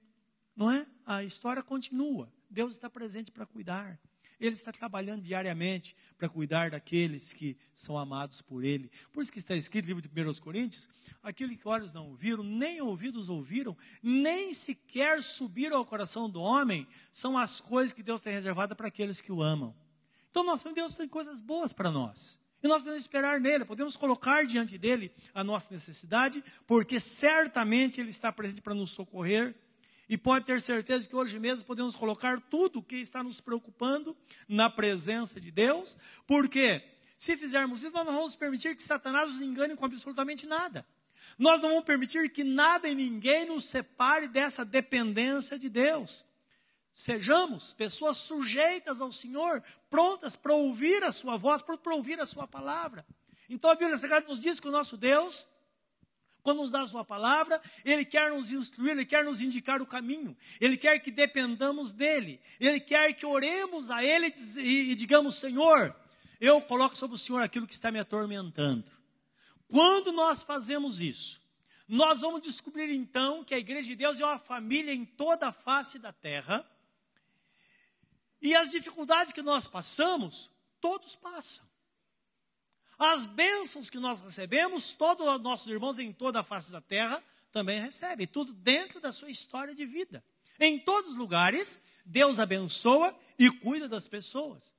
Não 0.54 0.70
é? 0.70 0.86
A 1.04 1.24
história 1.24 1.62
continua. 1.62 2.32
Deus 2.48 2.72
está 2.72 2.88
presente 2.88 3.30
para 3.30 3.46
cuidar. 3.46 3.98
Ele 4.40 4.54
está 4.54 4.72
trabalhando 4.72 5.22
diariamente 5.22 5.94
para 6.16 6.28
cuidar 6.28 6.70
daqueles 6.70 7.32
que 7.34 7.58
são 7.74 7.98
amados 7.98 8.40
por 8.40 8.64
Ele. 8.64 8.90
Por 9.12 9.20
isso 9.20 9.30
que 9.30 9.38
está 9.38 9.54
escrito 9.54 9.84
no 9.84 9.88
livro 9.88 10.02
de 10.02 10.08
1 10.08 10.40
Coríntios: 10.40 10.88
aquilo 11.22 11.54
que 11.54 11.68
olhos 11.68 11.92
não 11.92 12.16
viram, 12.16 12.42
nem 12.42 12.80
ouvidos 12.80 13.28
ouviram, 13.28 13.76
nem 14.02 14.54
sequer 14.54 15.22
subiram 15.22 15.76
ao 15.76 15.84
coração 15.84 16.28
do 16.30 16.40
homem, 16.40 16.88
são 17.12 17.36
as 17.36 17.60
coisas 17.60 17.92
que 17.92 18.02
Deus 18.02 18.22
tem 18.22 18.32
reservado 18.32 18.74
para 18.74 18.88
aqueles 18.88 19.20
que 19.20 19.30
o 19.30 19.42
amam. 19.42 19.76
Então, 20.30 20.42
nós 20.42 20.62
Deus 20.62 20.96
tem 20.96 21.08
coisas 21.08 21.40
boas 21.40 21.72
para 21.72 21.90
nós. 21.90 22.39
E 22.62 22.68
nós 22.68 22.82
podemos 22.82 23.00
esperar 23.00 23.40
nele, 23.40 23.64
podemos 23.64 23.96
colocar 23.96 24.44
diante 24.44 24.76
dele 24.76 25.12
a 25.34 25.42
nossa 25.42 25.68
necessidade, 25.70 26.44
porque 26.66 27.00
certamente 27.00 28.00
ele 28.00 28.10
está 28.10 28.30
presente 28.30 28.60
para 28.60 28.74
nos 28.74 28.90
socorrer 28.90 29.54
e 30.08 30.18
pode 30.18 30.44
ter 30.44 30.60
certeza 30.60 31.08
que 31.08 31.14
hoje 31.14 31.38
mesmo 31.38 31.64
podemos 31.64 31.94
colocar 31.94 32.40
tudo 32.40 32.80
o 32.80 32.82
que 32.82 32.96
está 32.96 33.22
nos 33.22 33.40
preocupando 33.40 34.16
na 34.48 34.68
presença 34.68 35.40
de 35.40 35.50
Deus, 35.50 35.96
porque 36.26 36.82
se 37.16 37.36
fizermos 37.36 37.82
isso, 37.82 37.92
nós 37.92 38.04
não 38.04 38.14
vamos 38.14 38.34
permitir 38.34 38.74
que 38.74 38.82
Satanás 38.82 39.30
nos 39.30 39.40
engane 39.40 39.76
com 39.76 39.84
absolutamente 39.84 40.46
nada. 40.46 40.86
Nós 41.38 41.60
não 41.60 41.68
vamos 41.68 41.84
permitir 41.84 42.28
que 42.30 42.42
nada 42.42 42.88
e 42.88 42.94
ninguém 42.94 43.46
nos 43.46 43.64
separe 43.66 44.26
dessa 44.26 44.64
dependência 44.64 45.58
de 45.58 45.68
Deus. 45.68 46.24
Sejamos 47.00 47.72
pessoas 47.72 48.18
sujeitas 48.18 49.00
ao 49.00 49.10
Senhor, 49.10 49.62
prontas 49.88 50.36
para 50.36 50.52
ouvir 50.52 51.02
a 51.02 51.10
Sua 51.10 51.38
voz, 51.38 51.62
para 51.62 51.94
ouvir 51.94 52.20
a 52.20 52.26
Sua 52.26 52.46
palavra. 52.46 53.06
Então 53.48 53.70
a 53.70 53.74
Bíblia 53.74 53.96
Sagrada 53.96 54.28
nos 54.28 54.38
diz 54.38 54.60
que 54.60 54.68
o 54.68 54.70
nosso 54.70 54.98
Deus 54.98 55.48
quando 56.42 56.58
nos 56.58 56.70
dá 56.70 56.80
a 56.80 56.86
sua 56.86 57.04
palavra, 57.04 57.60
ele 57.84 58.02
quer 58.02 58.30
nos 58.30 58.50
instruir, 58.50 58.92
ele 58.92 59.04
quer 59.04 59.22
nos 59.22 59.42
indicar 59.42 59.82
o 59.82 59.86
caminho, 59.86 60.34
ele 60.58 60.74
quer 60.74 60.98
que 60.98 61.10
dependamos 61.10 61.92
dele, 61.92 62.40
ele 62.58 62.80
quer 62.80 63.12
que 63.12 63.26
oremos 63.26 63.90
a 63.90 64.02
ele 64.02 64.32
e, 64.56 64.94
digamos: 64.94 65.34
Senhor, 65.34 65.94
eu 66.40 66.62
coloco 66.62 66.96
sobre 66.96 67.14
o 67.16 67.18
Senhor 67.18 67.42
aquilo 67.42 67.66
que 67.66 67.74
está 67.74 67.90
me 67.90 67.98
atormentando. 67.98 68.90
Quando 69.68 70.12
nós 70.12 70.42
fazemos 70.42 71.02
isso, 71.02 71.42
nós 71.86 72.22
vamos 72.22 72.40
descobrir 72.40 72.90
então 72.90 73.44
que 73.44 73.54
a 73.54 73.58
igreja 73.58 73.88
de 73.88 73.96
Deus 73.96 74.18
é 74.18 74.24
uma 74.24 74.38
família 74.38 74.94
em 74.94 75.04
toda 75.04 75.48
a 75.48 75.52
face 75.52 75.98
da 75.98 76.12
terra. 76.12 76.66
E 78.40 78.54
as 78.54 78.70
dificuldades 78.70 79.32
que 79.32 79.42
nós 79.42 79.66
passamos, 79.66 80.50
todos 80.80 81.14
passam. 81.14 81.64
As 82.98 83.26
bênçãos 83.26 83.88
que 83.88 83.98
nós 83.98 84.20
recebemos, 84.20 84.92
todos 84.92 85.26
os 85.26 85.40
nossos 85.40 85.68
irmãos 85.68 85.98
em 85.98 86.12
toda 86.12 86.40
a 86.40 86.44
face 86.44 86.70
da 86.70 86.80
terra 86.80 87.22
também 87.50 87.80
recebem, 87.80 88.26
tudo 88.26 88.52
dentro 88.52 89.00
da 89.00 89.12
sua 89.12 89.30
história 89.30 89.74
de 89.74 89.84
vida. 89.84 90.22
Em 90.58 90.78
todos 90.78 91.12
os 91.12 91.16
lugares, 91.16 91.80
Deus 92.04 92.38
abençoa 92.38 93.18
e 93.38 93.50
cuida 93.50 93.88
das 93.88 94.06
pessoas. 94.06 94.74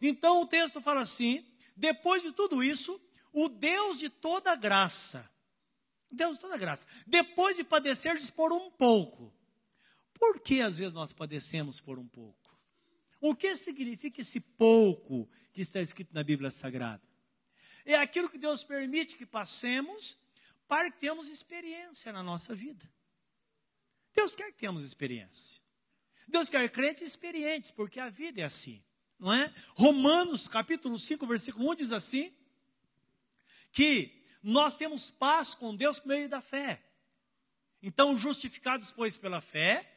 Então 0.00 0.42
o 0.42 0.46
texto 0.46 0.80
fala 0.80 1.02
assim: 1.02 1.46
depois 1.76 2.22
de 2.22 2.32
tudo 2.32 2.62
isso, 2.62 3.00
o 3.32 3.48
Deus 3.48 3.98
de 3.98 4.08
toda 4.08 4.56
graça, 4.56 5.28
Deus 6.10 6.36
de 6.36 6.40
toda 6.40 6.56
graça, 6.56 6.86
depois 7.06 7.56
de 7.56 7.64
padecerdes 7.64 8.30
por 8.30 8.52
um 8.52 8.70
pouco, 8.70 9.32
por 10.14 10.40
que 10.40 10.62
às 10.62 10.78
vezes 10.78 10.94
nós 10.94 11.12
padecemos 11.12 11.80
por 11.80 11.98
um 11.98 12.08
pouco? 12.08 12.45
O 13.28 13.34
que 13.34 13.56
significa 13.56 14.20
esse 14.20 14.40
pouco 14.40 15.28
que 15.52 15.60
está 15.60 15.80
escrito 15.80 16.14
na 16.14 16.22
Bíblia 16.22 16.50
Sagrada? 16.50 17.02
é 17.86 17.94
aquilo 17.94 18.28
que 18.28 18.36
Deus 18.36 18.64
permite 18.64 19.16
que 19.16 19.24
passemos 19.24 20.18
para 20.66 20.90
que 20.90 20.98
tenhamos 20.98 21.28
experiência 21.28 22.12
na 22.12 22.22
nossa 22.22 22.54
vida. 22.54 22.84
Deus 24.12 24.34
quer 24.34 24.50
que 24.50 24.58
tenhamos 24.58 24.82
experiência. 24.82 25.62
Deus 26.26 26.50
quer 26.50 26.68
crentes 26.68 27.06
experientes, 27.06 27.70
porque 27.70 28.00
a 28.00 28.08
vida 28.08 28.40
é 28.40 28.44
assim, 28.44 28.82
não 29.18 29.32
é? 29.32 29.54
Romanos 29.74 30.48
capítulo 30.48 30.98
5, 30.98 31.24
versículo 31.26 31.70
1 31.70 31.74
diz 31.76 31.92
assim: 31.92 32.34
que 33.70 34.24
nós 34.42 34.76
temos 34.76 35.10
paz 35.10 35.54
com 35.54 35.74
Deus 35.74 36.00
por 36.00 36.08
meio 36.08 36.28
da 36.28 36.40
fé. 36.40 36.82
Então, 37.80 38.18
justificados, 38.18 38.90
pois, 38.90 39.16
pela 39.16 39.40
fé, 39.40 39.95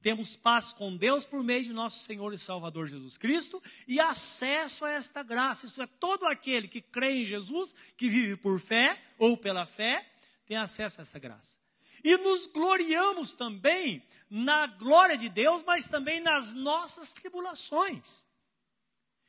temos 0.00 0.36
paz 0.36 0.72
com 0.72 0.96
Deus 0.96 1.26
por 1.26 1.42
meio 1.42 1.64
de 1.64 1.72
nosso 1.72 2.04
Senhor 2.04 2.32
e 2.32 2.38
Salvador 2.38 2.86
Jesus 2.86 3.18
Cristo 3.18 3.62
e 3.86 3.98
acesso 3.98 4.84
a 4.84 4.90
esta 4.90 5.22
graça. 5.22 5.66
Isso 5.66 5.82
é, 5.82 5.86
todo 5.86 6.26
aquele 6.26 6.68
que 6.68 6.80
crê 6.80 7.20
em 7.20 7.24
Jesus, 7.24 7.74
que 7.96 8.08
vive 8.08 8.36
por 8.36 8.60
fé 8.60 9.00
ou 9.18 9.36
pela 9.36 9.66
fé, 9.66 10.08
tem 10.46 10.56
acesso 10.56 11.00
a 11.00 11.02
essa 11.02 11.18
graça. 11.18 11.58
E 12.04 12.16
nos 12.16 12.46
gloriamos 12.46 13.32
também 13.32 14.02
na 14.30 14.66
glória 14.66 15.16
de 15.16 15.28
Deus, 15.28 15.64
mas 15.64 15.88
também 15.88 16.20
nas 16.20 16.52
nossas 16.52 17.12
tribulações. 17.12 18.24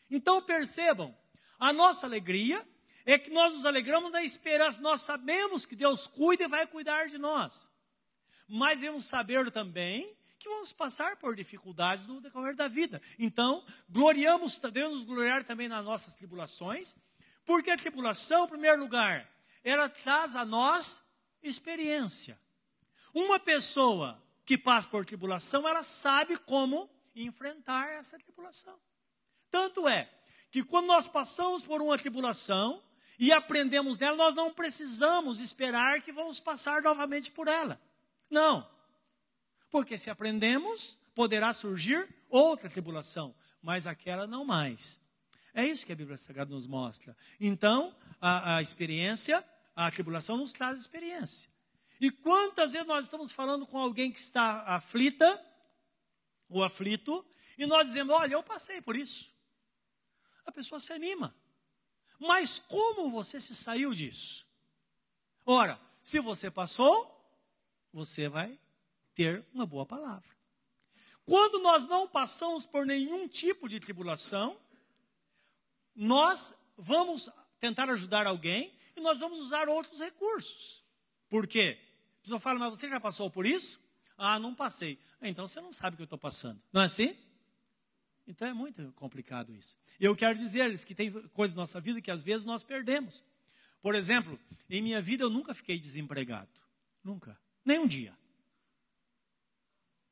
Então 0.10 0.42
percebam, 0.42 1.16
a 1.60 1.74
nossa 1.74 2.06
alegria 2.06 2.66
é 3.06 3.18
que 3.18 3.32
nós 3.32 3.54
nos 3.54 3.66
alegramos 3.66 4.12
na 4.12 4.24
esperança, 4.24 4.80
nós 4.80 5.02
sabemos 5.02 5.66
que 5.66 5.76
Deus 5.76 6.06
cuida 6.06 6.44
e 6.44 6.48
vai 6.48 6.68
cuidar 6.68 7.08
de 7.08 7.18
nós. 7.18 7.70
Mas 8.48 8.80
devemos 8.80 9.06
saber 9.06 9.50
também 9.52 10.16
que 10.40 10.48
vamos 10.48 10.72
passar 10.72 11.18
por 11.18 11.36
dificuldades 11.36 12.08
no 12.08 12.22
decorrer 12.22 12.56
da 12.56 12.70
vida. 12.70 13.02
Então, 13.20 13.64
gloriamos, 13.90 14.58
devemos 14.58 15.04
gloriar 15.04 15.44
também 15.44 15.68
nas 15.68 15.84
nossas 15.84 16.16
tribulações, 16.16 16.96
porque 17.46 17.70
a 17.70 17.78
tribulação, 17.78 18.46
em 18.46 18.50
primeiro 18.50 18.80
lugar, 18.80 19.30
ela 19.64 19.90
traz 19.90 20.38
a 20.38 20.46
nós 20.46 21.04
experiência. 21.44 22.40
Uma 23.14 23.38
pessoa 23.38 24.24
que 24.46 24.58
passa 24.58 24.88
por 24.88 25.06
tribulação, 25.06 25.68
ela 25.68 25.84
sabe 25.84 26.38
como 26.38 26.90
enfrentar 27.14 27.90
essa 27.90 28.18
tribulação. 28.18 28.80
Tanto 29.52 29.88
é 29.90 30.10
que 30.50 30.64
quando 30.64 30.88
nós 30.88 31.08
passamos 31.08 31.64
por 31.64 31.82
uma 31.82 31.98
tribulação 31.98 32.82
e 33.20 33.34
aprendemos 33.34 33.98
dela, 33.98 34.16
nós 34.16 34.34
não 34.34 34.54
precisamos 34.54 35.42
esperar 35.42 36.02
que 36.02 36.14
vamos 36.14 36.40
passar 36.40 36.82
novamente 36.82 37.30
por 37.30 37.50
ela. 37.50 37.80
Não. 38.30 38.79
Porque 39.70 39.98
se 39.98 40.10
aprendemos, 40.10 40.98
poderá 41.14 41.54
surgir 41.54 42.08
outra 42.30 42.70
tribulação, 42.70 43.36
mas 43.62 43.86
aquela 43.86 44.26
não 44.26 44.46
mais. 44.46 45.00
É 45.54 45.66
isso 45.66 45.86
que 45.86 45.92
a 45.92 45.96
Bíblia 45.96 46.18
Sagrada 46.18 46.54
nos 46.54 46.68
mostra. 46.68 47.16
Então, 47.40 47.96
a, 48.22 48.58
a 48.58 48.62
experiência, 48.62 49.44
a 49.76 49.90
tribulação 49.92 50.38
nos 50.38 50.54
traz 50.54 50.80
experiência. 50.80 51.50
E 52.00 52.10
quantas 52.10 52.72
vezes 52.72 52.88
nós 52.88 53.06
estamos 53.06 53.32
falando 53.32 53.66
com 53.66 53.78
alguém 53.78 54.12
que 54.12 54.20
está 54.20 54.62
aflita, 54.62 55.44
ou 56.48 56.64
aflito, 56.64 57.26
e 57.58 57.66
nós 57.66 57.88
dizemos: 57.88 58.16
Olha, 58.16 58.34
eu 58.34 58.44
passei 58.44 58.82
por 58.82 58.96
isso. 58.96 59.34
A 60.46 60.52
pessoa 60.52 60.80
se 60.80 60.94
anima. 60.94 61.36
Mas 62.20 62.60
como 62.60 63.10
você 63.10 63.40
se 63.40 63.54
saiu 63.54 63.94
disso? 63.94 64.48
Ora, 65.46 65.80
se 66.02 66.20
você 66.20 66.50
passou, 66.50 67.16
você 67.92 68.28
vai 68.28 68.60
ter 69.20 69.46
uma 69.54 69.66
boa 69.66 69.86
palavra. 69.86 70.30
Quando 71.26 71.60
nós 71.60 71.86
não 71.86 72.08
passamos 72.08 72.66
por 72.66 72.86
nenhum 72.86 73.28
tipo 73.28 73.68
de 73.68 73.78
tribulação, 73.78 74.58
nós 75.94 76.56
vamos 76.78 77.30
tentar 77.60 77.90
ajudar 77.90 78.26
alguém 78.26 78.74
e 78.96 79.02
nós 79.02 79.20
vamos 79.20 79.40
usar 79.40 79.68
outros 79.68 80.00
recursos. 80.00 80.86
Por 81.28 81.46
quê? 81.46 81.78
A 82.20 82.22
pessoa 82.22 82.40
fala, 82.40 82.60
mas 82.60 82.80
você 82.80 82.88
já 82.88 82.98
passou 82.98 83.30
por 83.30 83.46
isso? 83.46 83.78
Ah, 84.18 84.40
não 84.40 84.56
passei. 84.56 84.98
Então 85.22 85.46
você 85.46 85.60
não 85.60 85.74
sabe 85.74 85.96
o 85.96 85.98
que 85.98 86.04
eu 86.04 86.06
estou 86.06 86.18
passando. 86.18 86.62
Não 86.72 86.82
é 86.82 86.86
assim? 86.86 87.14
Então 88.26 88.48
é 88.48 88.54
muito 88.54 88.94
complicado 88.94 89.54
isso. 89.54 89.78
Eu 90.00 90.16
quero 90.16 90.38
dizer-lhes 90.38 90.86
que 90.86 90.96
tem 90.96 91.12
coisas 91.12 91.54
na 91.54 91.64
nossa 91.64 91.82
vida 91.82 92.00
que 92.00 92.10
às 92.10 92.24
vezes 92.24 92.46
nós 92.46 92.64
perdemos. 92.64 93.22
Por 93.82 93.96
exemplo, 93.96 94.40
em 94.70 94.82
minha 94.82 95.02
vida 95.02 95.26
eu 95.26 95.30
nunca 95.30 95.54
fiquei 95.54 95.78
desempregado. 95.78 96.50
Nunca. 97.04 97.38
Nem 97.66 97.80
um 97.80 97.86
dia. 97.88 98.18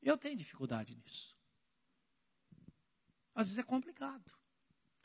Eu 0.02 0.18
tenho 0.18 0.36
dificuldade 0.36 0.96
nisso. 0.96 1.36
Às 3.34 3.48
vezes 3.48 3.60
é 3.60 3.64
complicado. 3.64 4.32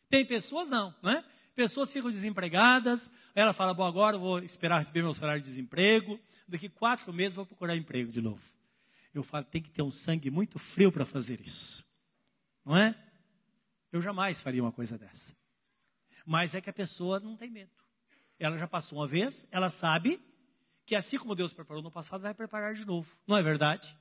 Tem 0.08 0.24
pessoas 0.24 0.68
não, 0.68 0.94
né? 1.02 1.24
Pessoas 1.54 1.92
ficam 1.92 2.10
desempregadas, 2.10 3.10
ela 3.34 3.52
fala, 3.52 3.74
bom, 3.74 3.84
agora 3.84 4.16
eu 4.16 4.20
vou 4.20 4.38
esperar 4.38 4.78
receber 4.78 5.02
meu 5.02 5.12
salário 5.12 5.40
de 5.40 5.46
desemprego, 5.46 6.18
daqui 6.48 6.68
quatro 6.68 7.12
meses 7.12 7.36
vou 7.36 7.44
procurar 7.44 7.76
emprego 7.76 8.10
de 8.10 8.22
novo. 8.22 8.42
Eu 9.12 9.22
falo, 9.22 9.44
tem 9.44 9.60
que 9.60 9.70
ter 9.70 9.82
um 9.82 9.90
sangue 9.90 10.30
muito 10.30 10.58
frio 10.58 10.90
para 10.90 11.04
fazer 11.04 11.40
isso. 11.42 11.84
Não 12.64 12.76
é? 12.76 12.94
Eu 13.90 14.00
jamais 14.00 14.40
faria 14.40 14.62
uma 14.62 14.72
coisa 14.72 14.96
dessa. 14.96 15.36
Mas 16.24 16.54
é 16.54 16.60
que 16.60 16.70
a 16.70 16.72
pessoa 16.72 17.20
não 17.20 17.36
tem 17.36 17.50
medo. 17.50 17.72
Ela 18.38 18.56
já 18.56 18.66
passou 18.66 18.98
uma 18.98 19.06
vez, 19.06 19.46
ela 19.50 19.68
sabe 19.68 20.20
que 20.86 20.94
assim 20.94 21.18
como 21.18 21.34
Deus 21.34 21.52
preparou 21.52 21.82
no 21.82 21.90
passado, 21.90 22.22
vai 22.22 22.32
preparar 22.32 22.74
de 22.74 22.86
novo. 22.86 23.16
Não 23.26 23.36
é 23.36 23.42
verdade? 23.42 23.96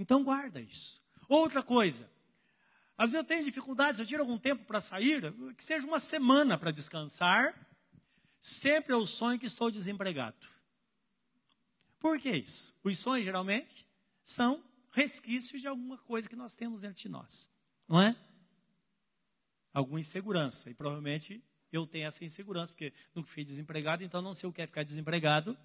Então 0.00 0.24
guarda 0.24 0.58
isso. 0.62 1.02
Outra 1.28 1.62
coisa. 1.62 2.10
Às 2.96 3.12
vezes 3.12 3.14
eu 3.22 3.24
tenho 3.24 3.44
dificuldades, 3.44 4.00
eu 4.00 4.06
tiro 4.06 4.22
algum 4.22 4.38
tempo 4.38 4.64
para 4.64 4.80
sair, 4.80 5.22
que 5.54 5.62
seja 5.62 5.86
uma 5.86 6.00
semana 6.00 6.56
para 6.56 6.70
descansar. 6.70 7.54
Sempre 8.40 8.94
eu 8.94 9.06
sonho 9.06 9.38
que 9.38 9.44
estou 9.44 9.70
desempregado. 9.70 10.38
Por 11.98 12.18
que 12.18 12.30
isso? 12.30 12.74
Os 12.82 12.98
sonhos 12.98 13.26
geralmente 13.26 13.86
são 14.24 14.64
resquícios 14.90 15.60
de 15.60 15.68
alguma 15.68 15.98
coisa 15.98 16.26
que 16.26 16.34
nós 16.34 16.56
temos 16.56 16.80
dentro 16.80 17.02
de 17.02 17.08
nós, 17.10 17.50
não 17.86 18.00
é? 18.00 18.16
Alguma 19.70 20.00
insegurança. 20.00 20.70
E 20.70 20.74
provavelmente 20.74 21.44
eu 21.70 21.86
tenho 21.86 22.06
essa 22.06 22.24
insegurança, 22.24 22.72
porque 22.72 22.94
nunca 23.14 23.28
fui 23.28 23.44
desempregado, 23.44 24.02
então 24.02 24.22
não 24.22 24.32
sei 24.32 24.48
o 24.48 24.52
que 24.52 24.62
é 24.62 24.66
ficar 24.66 24.82
desempregado. 24.82 25.56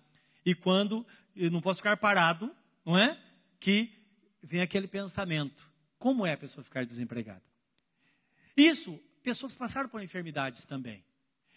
E 0.46 0.54
quando 0.54 1.08
eu 1.34 1.50
não 1.50 1.62
posso 1.62 1.80
ficar 1.80 1.96
parado, 1.96 2.54
não 2.84 2.98
é? 2.98 3.18
Que 3.62 4.05
vem 4.46 4.62
aquele 4.62 4.88
pensamento: 4.88 5.70
como 5.98 6.26
é 6.26 6.34
a 6.34 6.38
pessoa 6.38 6.64
ficar 6.64 6.86
desempregada? 6.86 7.44
Isso, 8.56 9.00
pessoas 9.24 9.56
passaram 9.56 9.90
por 9.90 10.02
enfermidades 10.02 10.66
também. 10.66 11.04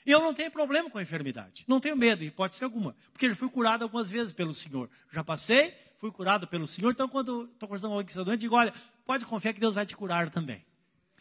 Eu 0.06 0.20
não 0.20 0.32
tenho 0.32 0.50
problema 0.50 0.88
com 0.88 0.96
a 0.96 1.02
enfermidade, 1.02 1.64
não 1.68 1.80
tenho 1.80 1.94
medo, 1.94 2.24
hipótese 2.24 2.64
alguma, 2.64 2.96
porque 3.12 3.26
eu 3.26 3.36
fui 3.36 3.50
curado 3.50 3.82
algumas 3.82 4.10
vezes 4.10 4.32
pelo 4.32 4.54
Senhor. 4.54 4.88
Já 5.12 5.22
passei, 5.22 5.74
fui 5.98 6.10
curado 6.10 6.48
pelo 6.48 6.66
Senhor. 6.66 6.90
Então, 6.90 7.06
quando 7.06 7.44
estou 7.44 7.68
conversando 7.68 7.90
com 7.90 7.94
alguém 7.96 8.06
que 8.06 8.12
está 8.12 8.22
doente, 8.22 8.40
digo: 8.40 8.56
olha, 8.56 8.72
pode 9.04 9.26
confiar 9.26 9.52
que 9.52 9.60
Deus 9.60 9.74
vai 9.74 9.84
te 9.84 9.94
curar 9.94 10.30
também. 10.30 10.64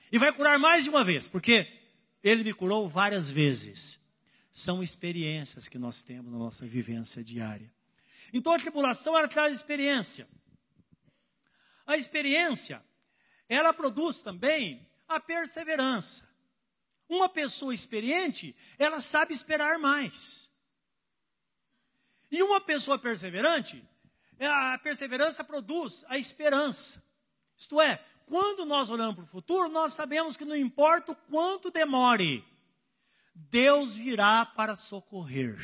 E 0.10 0.18
vai 0.18 0.32
curar 0.32 0.58
mais 0.58 0.86
de 0.86 0.90
uma 0.90 1.04
vez, 1.04 1.28
porque 1.28 1.68
Ele 2.24 2.44
me 2.46 2.54
curou 2.54 2.88
várias 2.88 3.30
vezes. 3.30 4.00
São 4.54 4.82
experiências 4.82 5.68
que 5.68 5.78
nós 5.78 6.02
temos 6.02 6.32
na 6.32 6.38
nossa 6.40 6.66
vivência 6.66 7.24
diária. 7.24 7.72
Então, 8.34 8.54
a 8.54 8.58
tribulação, 8.58 9.18
ela 9.18 9.28
traz 9.28 9.56
experiência. 9.56 10.28
A 11.88 11.98
experiência, 11.98 12.84
ela 13.48 13.74
produz 13.74 14.22
também 14.22 14.86
a 15.08 15.20
perseverança. 15.20 16.28
Uma 17.08 17.30
pessoa 17.30 17.74
experiente, 17.74 18.54
ela 18.78 19.00
sabe 19.00 19.34
esperar 19.34 19.80
mais. 19.80 20.52
E 22.30 22.44
uma 22.44 22.60
pessoa 22.60 23.00
perseverante, 23.00 23.82
é, 24.38 24.46
a 24.46 24.78
perseverança 24.78 25.46
produz 25.46 26.04
a 26.10 26.18
esperança. 26.18 27.02
Isto 27.56 27.80
é, 27.80 28.04
quando 28.26 28.66
nós 28.66 28.90
olhamos 28.90 29.16
para 29.16 29.24
o 29.24 29.28
futuro, 29.28 29.70
nós 29.70 29.94
sabemos 29.94 30.36
que 30.36 30.44
não 30.44 30.56
importa 30.56 31.14
o 31.14 31.16
quanto 31.16 31.72
demore, 31.72 32.46
Deus 33.34 33.96
virá 33.96 34.46
para 34.46 34.76
socorrer. 34.76 35.58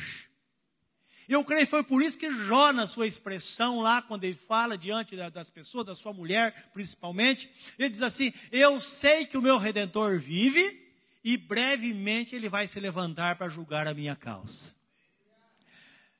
Eu 1.28 1.44
creio 1.44 1.64
que 1.64 1.70
foi 1.70 1.82
por 1.82 2.02
isso 2.02 2.18
que 2.18 2.30
Jó, 2.30 2.72
na 2.72 2.86
sua 2.86 3.06
expressão 3.06 3.80
lá, 3.80 4.02
quando 4.02 4.24
ele 4.24 4.34
fala 4.34 4.76
diante 4.76 5.16
das 5.16 5.50
pessoas, 5.50 5.86
da 5.86 5.94
sua 5.94 6.12
mulher 6.12 6.70
principalmente, 6.72 7.50
ele 7.78 7.88
diz 7.88 8.02
assim: 8.02 8.32
Eu 8.52 8.80
sei 8.80 9.26
que 9.26 9.38
o 9.38 9.42
meu 9.42 9.58
redentor 9.58 10.18
vive 10.18 10.82
e 11.22 11.36
brevemente 11.36 12.36
ele 12.36 12.48
vai 12.48 12.66
se 12.66 12.78
levantar 12.78 13.36
para 13.36 13.48
julgar 13.48 13.88
a 13.88 13.94
minha 13.94 14.14
causa. 14.14 14.74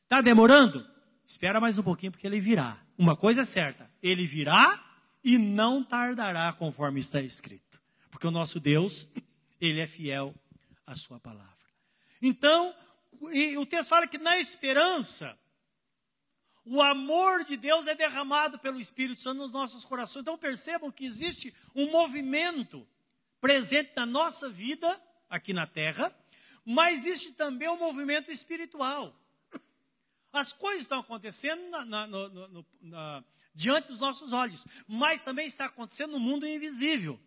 Está 0.04 0.20
demorando? 0.20 0.86
Espera 1.26 1.60
mais 1.60 1.78
um 1.78 1.82
pouquinho, 1.82 2.12
porque 2.12 2.26
ele 2.26 2.40
virá. 2.40 2.78
Uma 2.96 3.16
coisa 3.16 3.42
é 3.42 3.44
certa: 3.44 3.90
ele 4.02 4.26
virá 4.26 4.82
e 5.22 5.38
não 5.38 5.82
tardará, 5.82 6.52
conforme 6.52 7.00
está 7.00 7.20
escrito. 7.20 7.80
Porque 8.10 8.26
o 8.26 8.30
nosso 8.30 8.60
Deus, 8.60 9.08
ele 9.60 9.80
é 9.80 9.86
fiel 9.86 10.34
à 10.86 10.94
sua 10.94 11.18
palavra. 11.18 11.52
Então, 12.22 12.74
o 13.58 13.66
texto 13.66 13.88
fala 13.88 14.06
que 14.06 14.18
na 14.18 14.38
esperança, 14.38 15.38
o 16.64 16.80
amor 16.80 17.44
de 17.44 17.56
Deus 17.56 17.87
é 17.87 17.94
derramado 17.94 18.58
pelo 18.58 18.80
Espírito 18.80 19.20
Santo 19.20 19.38
nos 19.38 19.52
nossos 19.52 19.84
corações. 19.84 20.22
Então 20.22 20.38
percebam 20.38 20.90
que 20.90 21.04
existe 21.04 21.54
um 21.74 21.90
movimento 21.90 22.87
presente 23.40 23.92
na 23.94 24.06
nossa 24.06 24.48
vida, 24.48 25.00
aqui 25.28 25.52
na 25.52 25.66
terra, 25.66 26.14
mas 26.64 27.04
existe 27.04 27.32
também 27.32 27.68
um 27.68 27.76
movimento 27.76 28.30
espiritual. 28.30 29.14
As 30.32 30.52
coisas 30.52 30.82
estão 30.82 31.00
acontecendo 31.00 31.68
na, 31.68 31.84
na, 31.84 32.06
no, 32.06 32.66
na, 32.80 33.24
diante 33.54 33.88
dos 33.88 33.98
nossos 33.98 34.32
olhos, 34.32 34.66
mas 34.88 35.22
também 35.22 35.46
está 35.46 35.66
acontecendo 35.66 36.12
no 36.12 36.20
mundo 36.20 36.46
invisível. 36.46 37.20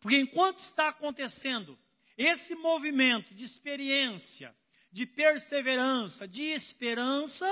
Porque 0.00 0.18
enquanto 0.18 0.58
está 0.58 0.88
acontecendo 0.88 1.78
esse 2.18 2.56
movimento 2.56 3.32
de 3.32 3.44
experiência, 3.44 4.54
de 4.92 5.06
perseverança, 5.06 6.28
de 6.28 6.44
esperança, 6.44 7.46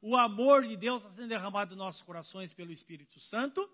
o 0.00 0.16
amor 0.16 0.64
de 0.64 0.76
Deus 0.76 1.02
está 1.02 1.14
sendo 1.14 1.28
derramado 1.28 1.74
em 1.74 1.76
nossos 1.76 2.02
corações 2.02 2.52
pelo 2.52 2.72
Espírito 2.72 3.20
Santo. 3.20 3.68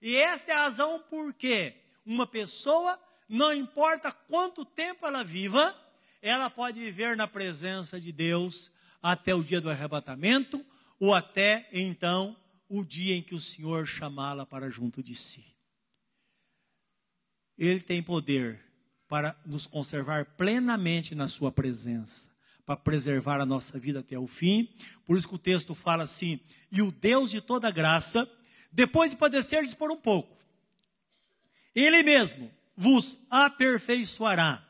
E 0.00 0.16
esta 0.16 0.52
é 0.52 0.54
a 0.54 0.62
razão 0.62 1.00
por 1.10 1.34
que 1.34 1.74
uma 2.06 2.26
pessoa, 2.26 3.00
não 3.28 3.52
importa 3.52 4.12
quanto 4.12 4.64
tempo 4.64 5.04
ela 5.06 5.24
viva, 5.24 5.76
ela 6.22 6.48
pode 6.48 6.78
viver 6.78 7.16
na 7.16 7.26
presença 7.26 7.98
de 8.00 8.12
Deus 8.12 8.70
até 9.02 9.34
o 9.34 9.42
dia 9.42 9.60
do 9.60 9.68
arrebatamento, 9.68 10.64
ou 10.98 11.12
até 11.12 11.68
então 11.72 12.36
o 12.68 12.84
dia 12.84 13.14
em 13.14 13.22
que 13.22 13.34
o 13.34 13.40
Senhor 13.40 13.86
chamá-la 13.86 14.46
para 14.46 14.70
junto 14.70 15.02
de 15.02 15.14
si. 15.14 15.44
Ele 17.58 17.80
tem 17.80 18.02
poder 18.02 18.64
para 19.08 19.38
nos 19.44 19.66
conservar 19.66 20.24
plenamente 20.36 21.14
na 21.14 21.28
Sua 21.28 21.52
presença, 21.52 22.33
para 22.64 22.76
preservar 22.76 23.40
a 23.40 23.46
nossa 23.46 23.78
vida 23.78 24.00
até 24.00 24.18
o 24.18 24.26
fim. 24.26 24.68
Por 25.04 25.16
isso 25.16 25.28
que 25.28 25.34
o 25.34 25.38
texto 25.38 25.74
fala 25.74 26.04
assim: 26.04 26.40
e 26.70 26.80
o 26.82 26.90
Deus 26.90 27.30
de 27.30 27.40
toda 27.40 27.70
graça 27.70 28.28
depois 28.74 29.12
de 29.12 29.16
padecerdes 29.16 29.72
por 29.72 29.92
um 29.92 29.96
pouco, 29.96 30.36
Ele 31.72 32.02
mesmo 32.02 32.52
vos 32.76 33.16
aperfeiçoará. 33.30 34.68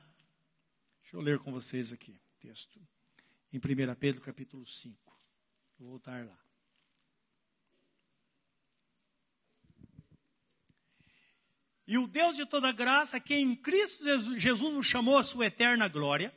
Deixa 1.01 1.17
eu 1.17 1.21
ler 1.23 1.39
com 1.39 1.51
vocês 1.51 1.91
aqui 1.91 2.13
o 2.13 2.41
texto. 2.41 2.79
Em 3.51 3.57
1 3.57 3.95
Pedro 3.95 4.21
capítulo 4.21 4.67
5. 4.67 4.95
Vou 5.79 5.89
voltar 5.89 6.27
lá. 6.27 6.39
E 11.87 11.97
o 11.97 12.07
Deus 12.07 12.37
de 12.37 12.45
toda 12.45 12.73
graça, 12.73 13.21
que 13.21 13.35
em 13.35 13.55
Cristo 13.55 14.05
Jesus 14.39 14.73
nos 14.73 14.87
chamou 14.87 15.17
à 15.17 15.23
sua 15.23 15.47
eterna 15.47 15.89
glória, 15.89 16.35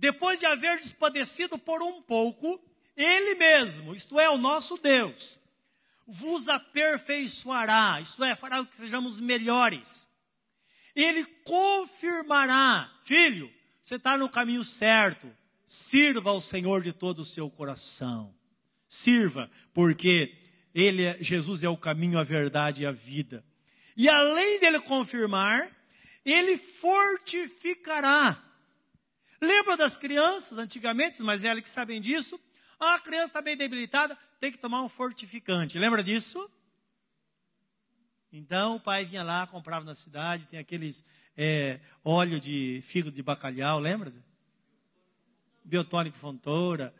depois 0.00 0.40
de 0.40 0.46
haver 0.46 0.80
padecido 0.94 1.58
por 1.58 1.82
um 1.82 2.00
pouco, 2.00 2.58
Ele 2.96 3.34
mesmo, 3.34 3.94
isto 3.94 4.18
é, 4.18 4.30
o 4.30 4.38
nosso 4.38 4.78
Deus, 4.78 5.38
vos 6.06 6.48
aperfeiçoará, 6.48 8.00
isto 8.00 8.24
é, 8.24 8.34
fará 8.34 8.64
que 8.64 8.76
sejamos 8.76 9.20
melhores. 9.20 10.08
Ele 10.96 11.24
confirmará, 11.44 12.90
filho, 13.02 13.52
você 13.82 13.96
está 13.96 14.16
no 14.16 14.28
caminho 14.30 14.64
certo, 14.64 15.30
sirva 15.66 16.30
ao 16.30 16.40
Senhor 16.40 16.82
de 16.82 16.94
todo 16.94 17.18
o 17.18 17.24
seu 17.24 17.50
coração. 17.50 18.34
Sirva, 18.88 19.50
porque 19.74 20.34
Ele, 20.74 21.04
é, 21.04 21.18
Jesus 21.20 21.62
é 21.62 21.68
o 21.68 21.76
caminho, 21.76 22.18
a 22.18 22.24
verdade 22.24 22.82
e 22.82 22.86
a 22.86 22.90
vida. 22.90 23.44
E 23.94 24.08
além 24.08 24.58
dele 24.60 24.80
confirmar, 24.80 25.70
ele 26.24 26.56
fortificará. 26.56 28.49
Lembra 29.40 29.76
das 29.76 29.96
crianças, 29.96 30.58
antigamente, 30.58 31.22
mas 31.22 31.44
é 31.44 31.60
que 31.60 31.68
sabem 31.68 32.00
disso? 32.00 32.38
Ah, 32.78 32.94
a 32.94 33.00
criança 33.00 33.26
está 33.26 33.42
bem 33.42 33.56
debilitada, 33.56 34.16
tem 34.38 34.52
que 34.52 34.58
tomar 34.58 34.82
um 34.82 34.88
fortificante. 34.88 35.78
Lembra 35.78 36.02
disso? 36.02 36.50
Então 38.32 38.76
o 38.76 38.80
pai 38.80 39.04
vinha 39.04 39.22
lá, 39.22 39.46
comprava 39.46 39.84
na 39.84 39.94
cidade, 39.94 40.46
tem 40.46 40.58
aqueles 40.58 41.04
é, 41.36 41.80
óleo 42.04 42.38
de 42.38 42.80
fígado 42.82 43.14
de 43.14 43.22
bacalhau, 43.22 43.80
lembra? 43.80 44.12
Biotônico 45.64 46.16
Fontoura. 46.16 46.94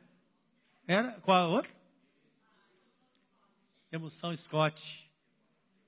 Era 0.86 1.12
qual 1.20 1.44
a 1.44 1.48
outra? 1.48 1.72
Emoção 3.92 4.34
Scott. 4.34 5.10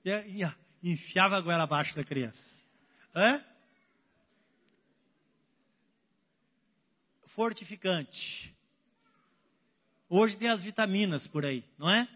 Ia, 0.05 0.25
ia, 0.27 0.55
enfiava 0.81 1.37
a 1.37 1.41
goela 1.41 1.63
abaixo 1.63 1.95
da 1.95 2.03
criança. 2.03 2.63
Hã? 3.15 3.43
Fortificante. 7.33 8.55
Hoje 10.07 10.37
tem 10.37 10.49
as 10.49 10.61
vitaminas 10.61 11.25
por 11.25 11.43
aí, 11.43 11.63
não 11.79 11.89
é? 11.89 12.07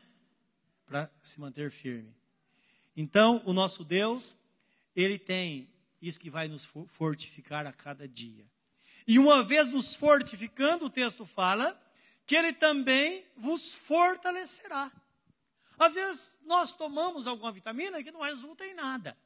Para 0.86 1.10
se 1.23 1.39
manter 1.39 1.71
firme. 1.71 2.15
Então, 2.95 3.41
o 3.43 3.51
nosso 3.51 3.84
Deus, 3.84 4.38
ele 4.95 5.17
tem 5.17 5.67
isso 5.99 6.19
que 6.19 6.30
vai 6.30 6.47
nos 6.47 6.65
fortificar 6.65 7.65
a 7.65 7.73
cada 7.73 8.08
dia. 8.08 8.45
E 9.08 9.17
uma 9.17 9.43
vez 9.43 9.71
nos 9.71 9.95
fortificando, 9.95 10.86
o 10.86 10.89
texto 10.89 11.25
fala 11.25 11.75
que 12.23 12.36
ele 12.36 12.53
também 12.53 13.25
vos 13.36 13.73
fortalecerá. 13.73 14.91
Às 15.80 15.95
vezes 15.95 16.38
nós 16.45 16.75
tomamos 16.75 17.25
alguma 17.25 17.51
vitamina 17.51 18.03
que 18.03 18.12
não 18.12 18.21
resulta 18.21 18.63
em 18.67 18.75
nada. 18.75 19.17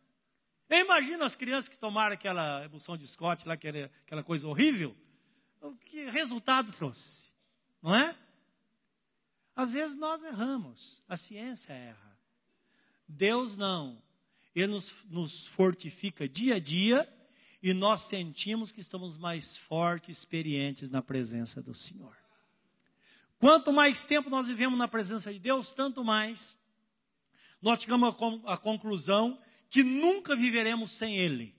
Eu 0.69 0.77
imagino 0.77 1.25
as 1.25 1.35
crianças 1.35 1.67
que 1.67 1.77
tomaram 1.77 2.13
aquela 2.13 2.63
emulsão 2.63 2.95
de 2.95 3.05
Scott, 3.05 3.45
lá, 3.45 3.55
aquela, 3.55 3.91
aquela 4.05 4.23
coisa 4.23 4.47
horrível. 4.47 4.95
O 5.61 5.75
que 5.75 6.09
resultado 6.09 6.71
trouxe? 6.71 7.31
Não 7.81 7.95
é? 7.95 8.17
Às 9.55 9.73
vezes 9.73 9.95
nós 9.95 10.23
erramos, 10.23 11.03
a 11.07 11.15
ciência 11.15 11.71
erra. 11.71 12.17
Deus 13.07 13.55
não. 13.55 14.01
Ele 14.55 14.67
nos, 14.67 14.95
nos 15.09 15.45
fortifica 15.45 16.27
dia 16.27 16.55
a 16.55 16.59
dia 16.59 17.07
e 17.61 17.73
nós 17.73 18.01
sentimos 18.01 18.71
que 18.71 18.81
estamos 18.81 19.17
mais 19.17 19.55
fortes, 19.55 20.17
experientes 20.17 20.89
na 20.89 21.01
presença 21.01 21.61
do 21.61 21.75
Senhor. 21.75 22.17
Quanto 23.37 23.71
mais 23.71 24.05
tempo 24.05 24.29
nós 24.29 24.47
vivemos 24.47 24.77
na 24.77 24.87
presença 24.87 25.31
de 25.31 25.39
Deus, 25.39 25.71
tanto 25.71 26.03
mais 26.03 26.57
nós 27.61 27.81
chegamos 27.81 28.15
à 28.45 28.57
conclusão 28.57 29.39
que 29.69 29.83
nunca 29.83 30.35
viveremos 30.35 30.91
sem 30.91 31.17
Ele. 31.17 31.55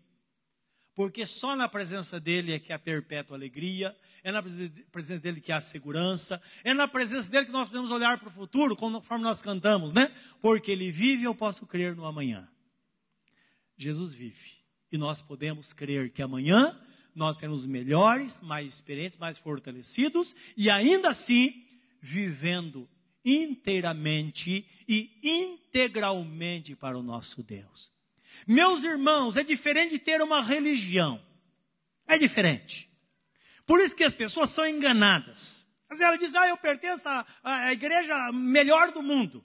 Porque 0.95 1.27
só 1.27 1.57
na 1.57 1.69
presença 1.69 2.21
dele 2.21 2.53
é 2.53 2.59
que 2.59 2.73
há 2.73 2.79
perpétua 2.79 3.37
alegria, 3.37 3.97
é 4.23 4.31
na 4.31 4.43
presença 4.43 5.21
dele 5.21 5.41
que 5.41 5.51
há 5.51 5.61
segurança, 5.61 6.41
é 6.63 6.75
na 6.75 6.87
presença 6.87 7.31
dele 7.31 7.47
que 7.47 7.53
nós 7.53 7.69
podemos 7.69 7.91
olhar 7.91 8.19
para 8.19 8.29
o 8.29 8.33
futuro, 8.33 8.77
conforme 8.77 9.25
nós 9.25 9.41
cantamos, 9.41 9.93
né? 9.93 10.15
Porque 10.41 10.71
ele 10.71 10.91
vive, 10.91 11.25
eu 11.25 11.35
posso 11.35 11.67
crer 11.67 11.97
no 11.97 12.05
amanhã. 12.05 12.49
Jesus 13.77 14.13
vive. 14.13 14.53
E 14.91 14.99
nós 14.99 15.23
podemos 15.23 15.73
crer 15.73 16.11
que 16.13 16.21
amanhã 16.21 16.79
nós 17.15 17.39
seremos 17.39 17.67
melhores, 17.67 18.41
mais 18.41 18.75
experientes, 18.75 19.17
mais 19.17 19.39
fortalecidos, 19.39 20.37
e 20.57 20.71
ainda 20.71 21.11
assim 21.11 21.67
vivendo 22.01 22.89
inteiramente 23.25 24.67
e 24.89 25.19
integralmente 25.23 26.75
para 26.75 26.99
o 26.99 27.03
nosso 27.03 27.43
Deus. 27.43 27.93
Meus 28.47 28.85
irmãos, 28.85 29.37
é 29.37 29.45
diferente 29.45 29.93
de 29.93 29.99
ter 29.99 30.21
uma 30.23 30.43
religião. 30.43 31.23
É 32.07 32.19
diferente. 32.19 32.91
Por 33.67 33.81
isso 33.81 33.97
que 33.97 34.05
as 34.05 34.15
pessoas 34.15 34.51
são 34.51 34.67
enganadas. 34.67 35.67
Vezes 35.89 36.03
ela 36.03 36.17
diz, 36.17 36.35
ah, 36.35 36.49
eu 36.49 36.57
pertenço 36.57 37.09
à, 37.09 37.27
à 37.43 37.73
igreja 37.73 38.33
melhor 38.33 38.93
do 38.93 39.03
mundo, 39.03 39.45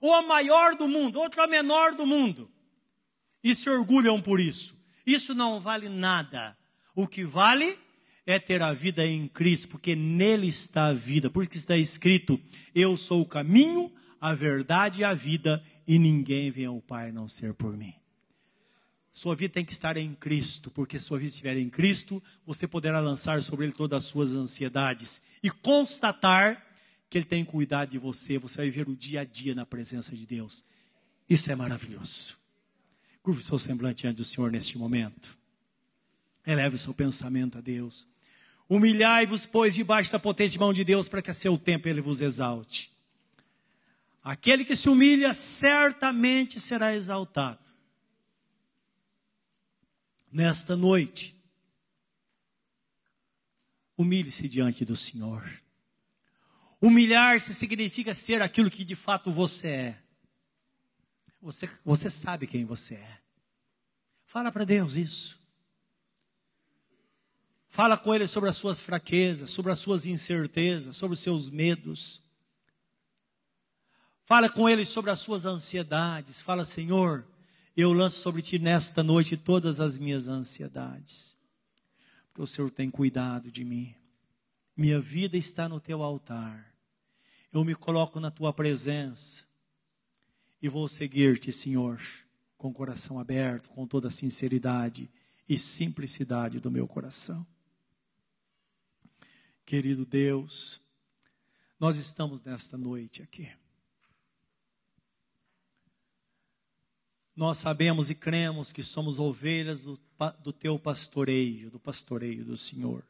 ou 0.00 0.14
a 0.14 0.22
maior 0.22 0.74
do 0.76 0.86
mundo, 0.86 1.18
outra 1.18 1.46
menor 1.46 1.94
do 1.94 2.06
mundo. 2.06 2.50
E 3.42 3.54
se 3.54 3.70
orgulham 3.70 4.20
por 4.20 4.38
isso. 4.38 4.76
Isso 5.06 5.34
não 5.34 5.58
vale 5.58 5.88
nada. 5.88 6.56
O 6.94 7.06
que 7.06 7.24
vale 7.24 7.78
é 8.26 8.38
ter 8.38 8.60
a 8.60 8.74
vida 8.74 9.06
em 9.06 9.26
Cristo, 9.26 9.68
porque 9.68 9.96
nele 9.96 10.48
está 10.48 10.86
a 10.86 10.92
vida. 10.92 11.30
Por 11.30 11.42
isso 11.42 11.50
que 11.50 11.56
está 11.56 11.76
escrito: 11.76 12.38
Eu 12.74 12.94
sou 12.96 13.22
o 13.22 13.26
caminho, 13.26 13.90
a 14.20 14.34
verdade 14.34 15.00
e 15.00 15.04
a 15.04 15.14
vida, 15.14 15.64
e 15.86 15.98
ninguém 15.98 16.50
vem 16.50 16.66
ao 16.66 16.82
Pai 16.82 17.10
não 17.10 17.26
ser 17.26 17.54
por 17.54 17.74
mim. 17.74 17.94
Sua 19.18 19.34
vida 19.34 19.54
tem 19.54 19.64
que 19.64 19.72
estar 19.72 19.96
em 19.96 20.14
Cristo, 20.14 20.70
porque 20.70 20.96
se 20.96 21.06
sua 21.06 21.18
vida 21.18 21.30
estiver 21.30 21.56
em 21.56 21.68
Cristo, 21.68 22.22
você 22.46 22.68
poderá 22.68 23.00
lançar 23.00 23.42
sobre 23.42 23.64
ele 23.66 23.72
todas 23.72 24.04
as 24.04 24.08
suas 24.08 24.30
ansiedades 24.30 25.20
e 25.42 25.50
constatar 25.50 26.64
que 27.10 27.18
ele 27.18 27.24
tem 27.24 27.44
cuidado 27.44 27.90
de 27.90 27.98
você. 27.98 28.38
Você 28.38 28.58
vai 28.58 28.66
viver 28.66 28.88
o 28.88 28.94
dia 28.94 29.22
a 29.22 29.24
dia 29.24 29.56
na 29.56 29.66
presença 29.66 30.14
de 30.14 30.24
Deus. 30.24 30.64
Isso 31.28 31.50
é 31.50 31.56
maravilhoso. 31.56 32.38
Curve 33.20 33.40
o 33.40 33.42
seu 33.42 33.58
semblante 33.58 34.02
diante 34.02 34.18
do 34.18 34.24
Senhor 34.24 34.52
neste 34.52 34.78
momento. 34.78 35.36
Eleve 36.46 36.76
o 36.76 36.78
seu 36.78 36.94
pensamento 36.94 37.58
a 37.58 37.60
Deus. 37.60 38.06
Humilhai-vos, 38.68 39.46
pois, 39.46 39.74
debaixo 39.74 40.12
da 40.12 40.20
potente 40.20 40.56
mão 40.60 40.72
de 40.72 40.84
Deus, 40.84 41.08
para 41.08 41.22
que 41.22 41.32
a 41.32 41.34
seu 41.34 41.58
tempo 41.58 41.88
ele 41.88 42.00
vos 42.00 42.20
exalte. 42.20 42.92
Aquele 44.22 44.64
que 44.64 44.76
se 44.76 44.88
humilha 44.88 45.34
certamente 45.34 46.60
será 46.60 46.94
exaltado. 46.94 47.67
Nesta 50.30 50.76
noite, 50.76 51.34
humilhe-se 53.96 54.48
diante 54.48 54.84
do 54.84 54.94
Senhor. 54.94 55.48
Humilhar-se 56.80 57.52
significa 57.54 58.14
ser 58.14 58.40
aquilo 58.40 58.70
que 58.70 58.84
de 58.84 58.94
fato 58.94 59.32
você 59.32 59.68
é. 59.68 60.02
Você, 61.40 61.68
você 61.84 62.10
sabe 62.10 62.46
quem 62.46 62.64
você 62.64 62.94
é. 62.94 63.18
Fala 64.24 64.52
para 64.52 64.64
Deus 64.64 64.94
isso. 64.94 65.38
Fala 67.68 67.96
com 67.96 68.14
ele 68.14 68.26
sobre 68.26 68.48
as 68.48 68.56
suas 68.56 68.80
fraquezas, 68.80 69.50
sobre 69.50 69.72
as 69.72 69.78
suas 69.78 70.04
incertezas, 70.04 70.96
sobre 70.96 71.14
os 71.14 71.20
seus 71.20 71.50
medos. 71.50 72.22
Fala 74.24 74.50
com 74.50 74.68
ele 74.68 74.84
sobre 74.84 75.10
as 75.10 75.20
suas 75.20 75.46
ansiedades. 75.46 76.40
Fala, 76.40 76.64
Senhor, 76.64 77.26
eu 77.80 77.92
lanço 77.92 78.18
sobre 78.18 78.42
ti 78.42 78.58
nesta 78.58 79.04
noite 79.04 79.36
todas 79.36 79.78
as 79.78 79.96
minhas 79.96 80.26
ansiedades. 80.26 81.36
Porque 82.26 82.42
o 82.42 82.46
Senhor 82.46 82.70
tem 82.70 82.90
cuidado 82.90 83.52
de 83.52 83.64
mim. 83.64 83.94
Minha 84.76 85.00
vida 85.00 85.36
está 85.36 85.68
no 85.68 85.78
teu 85.78 86.02
altar. 86.02 86.74
Eu 87.52 87.64
me 87.64 87.76
coloco 87.76 88.18
na 88.18 88.32
tua 88.32 88.52
presença. 88.52 89.44
E 90.60 90.68
vou 90.68 90.88
seguir-te, 90.88 91.52
Senhor, 91.52 92.02
com 92.56 92.68
o 92.68 92.74
coração 92.74 93.20
aberto, 93.20 93.68
com 93.70 93.86
toda 93.86 94.08
a 94.08 94.10
sinceridade 94.10 95.08
e 95.48 95.56
simplicidade 95.56 96.58
do 96.58 96.72
meu 96.72 96.88
coração. 96.88 97.46
Querido 99.64 100.04
Deus, 100.04 100.82
nós 101.78 101.96
estamos 101.96 102.42
nesta 102.42 102.76
noite 102.76 103.22
aqui. 103.22 103.48
Nós 107.38 107.58
sabemos 107.58 108.10
e 108.10 108.16
cremos 108.16 108.72
que 108.72 108.82
somos 108.82 109.20
ovelhas 109.20 109.82
do, 109.82 109.96
do 110.42 110.52
teu 110.52 110.76
pastoreio, 110.76 111.70
do 111.70 111.78
pastoreio 111.78 112.44
do 112.44 112.56
Senhor. 112.56 113.04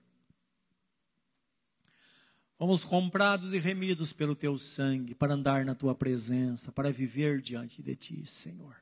Fomos 2.58 2.84
comprados 2.84 3.54
e 3.54 3.58
remidos 3.58 4.12
pelo 4.12 4.36
teu 4.36 4.58
sangue 4.58 5.14
para 5.14 5.32
andar 5.32 5.64
na 5.64 5.74
tua 5.74 5.94
presença, 5.94 6.70
para 6.70 6.92
viver 6.92 7.40
diante 7.40 7.80
de 7.80 7.96
ti, 7.96 8.26
Senhor. 8.26 8.76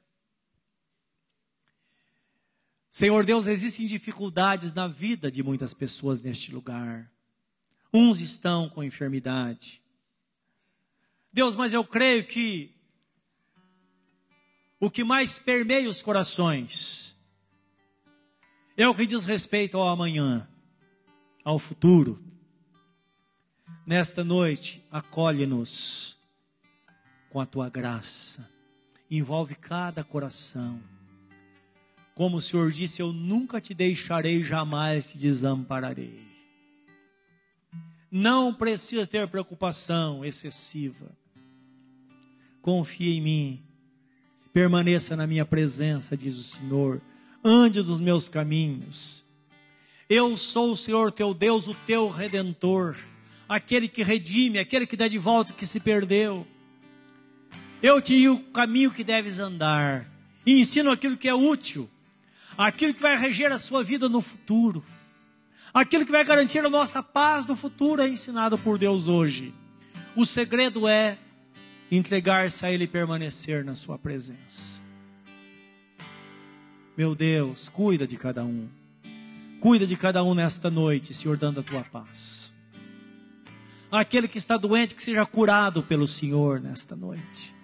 Senhor 2.90 3.24
Deus, 3.24 3.46
existem 3.46 3.86
dificuldades 3.86 4.72
na 4.72 4.88
vida 4.88 5.30
de 5.30 5.44
muitas 5.44 5.72
pessoas 5.72 6.22
neste 6.22 6.50
lugar. 6.50 7.08
Uns 7.94 8.20
estão 8.20 8.68
com 8.68 8.82
enfermidade. 8.82 9.80
Deus, 11.32 11.54
mas 11.54 11.72
eu 11.72 11.84
creio 11.84 12.26
que 12.26 12.75
o 14.78 14.90
que 14.90 15.02
mais 15.02 15.38
permeia 15.38 15.88
os 15.88 16.02
corações 16.02 17.16
é 18.76 18.86
o 18.86 18.94
que 18.94 19.06
diz 19.06 19.24
respeito 19.24 19.78
ao 19.78 19.88
amanhã, 19.88 20.46
ao 21.42 21.58
futuro. 21.58 22.22
Nesta 23.86 24.22
noite, 24.22 24.84
acolhe-nos 24.90 26.18
com 27.30 27.40
a 27.40 27.46
tua 27.46 27.70
graça, 27.70 28.48
envolve 29.10 29.54
cada 29.54 30.04
coração. 30.04 30.82
Como 32.14 32.36
o 32.36 32.42
Senhor 32.42 32.70
disse, 32.70 33.00
eu 33.00 33.12
nunca 33.12 33.60
te 33.60 33.72
deixarei, 33.72 34.42
jamais 34.42 35.12
te 35.12 35.18
desampararei. 35.18 36.20
Não 38.10 38.54
precisa 38.54 39.06
ter 39.06 39.26
preocupação 39.28 40.24
excessiva. 40.24 41.10
Confia 42.60 43.14
em 43.14 43.20
mim, 43.20 43.65
permaneça 44.56 45.14
na 45.14 45.26
minha 45.26 45.44
presença, 45.44 46.16
diz 46.16 46.38
o 46.38 46.42
Senhor. 46.42 47.02
Ande 47.44 47.82
nos 47.82 48.00
meus 48.00 48.26
caminhos. 48.26 49.22
Eu 50.08 50.34
sou 50.34 50.72
o 50.72 50.76
Senhor 50.78 51.12
teu 51.12 51.34
Deus, 51.34 51.68
o 51.68 51.74
teu 51.86 52.08
redentor 52.08 52.96
aquele 53.46 53.86
que 53.86 54.02
redime, 54.02 54.58
aquele 54.58 54.86
que 54.86 54.96
dá 54.96 55.08
de 55.08 55.18
volta 55.18 55.52
o 55.52 55.54
que 55.54 55.66
se 55.66 55.78
perdeu. 55.78 56.46
Eu 57.82 58.00
te 58.00 58.16
digo 58.16 58.36
o 58.36 58.50
caminho 58.50 58.90
que 58.90 59.04
deves 59.04 59.38
andar, 59.38 60.10
e 60.46 60.58
ensino 60.58 60.90
aquilo 60.90 61.18
que 61.18 61.28
é 61.28 61.34
útil, 61.34 61.86
aquilo 62.56 62.94
que 62.94 63.02
vai 63.02 63.14
reger 63.14 63.52
a 63.52 63.58
sua 63.58 63.84
vida 63.84 64.08
no 64.08 64.22
futuro, 64.22 64.82
aquilo 65.74 66.06
que 66.06 66.10
vai 66.10 66.24
garantir 66.24 66.64
a 66.64 66.70
nossa 66.70 67.02
paz 67.02 67.44
no 67.44 67.54
futuro 67.54 68.00
é 68.00 68.08
ensinado 68.08 68.56
por 68.56 68.78
Deus 68.78 69.06
hoje. 69.06 69.52
O 70.16 70.24
segredo 70.24 70.88
é 70.88 71.18
entregar-se 71.90 72.64
a 72.64 72.70
Ele 72.70 72.84
e 72.84 72.88
permanecer 72.88 73.64
na 73.64 73.74
Sua 73.74 73.98
presença. 73.98 74.80
Meu 76.96 77.14
Deus, 77.14 77.68
cuida 77.68 78.06
de 78.06 78.16
cada 78.16 78.44
um. 78.44 78.68
Cuida 79.60 79.86
de 79.86 79.96
cada 79.96 80.22
um 80.22 80.34
nesta 80.34 80.70
noite, 80.70 81.12
Senhor, 81.12 81.36
dando 81.36 81.60
a 81.60 81.62
tua 81.62 81.82
paz 81.82 82.46
aquele 83.90 84.28
que 84.28 84.38
está 84.38 84.56
doente, 84.56 84.94
que 84.94 85.02
seja 85.02 85.24
curado 85.24 85.82
pelo 85.82 86.06
Senhor 86.06 86.60
nesta 86.60 86.96
noite. 86.96 87.54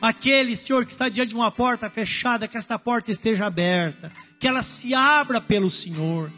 Aquele, 0.00 0.56
Senhor, 0.56 0.84
que 0.86 0.92
está 0.92 1.08
diante 1.08 1.30
de 1.30 1.34
uma 1.34 1.50
porta 1.50 1.90
fechada, 1.90 2.48
que 2.48 2.56
esta 2.56 2.78
porta 2.78 3.10
esteja 3.10 3.46
aberta, 3.46 4.10
que 4.38 4.48
ela 4.48 4.62
se 4.62 4.94
abra 4.94 5.40
pelo 5.40 5.68
Senhor. 5.68 6.32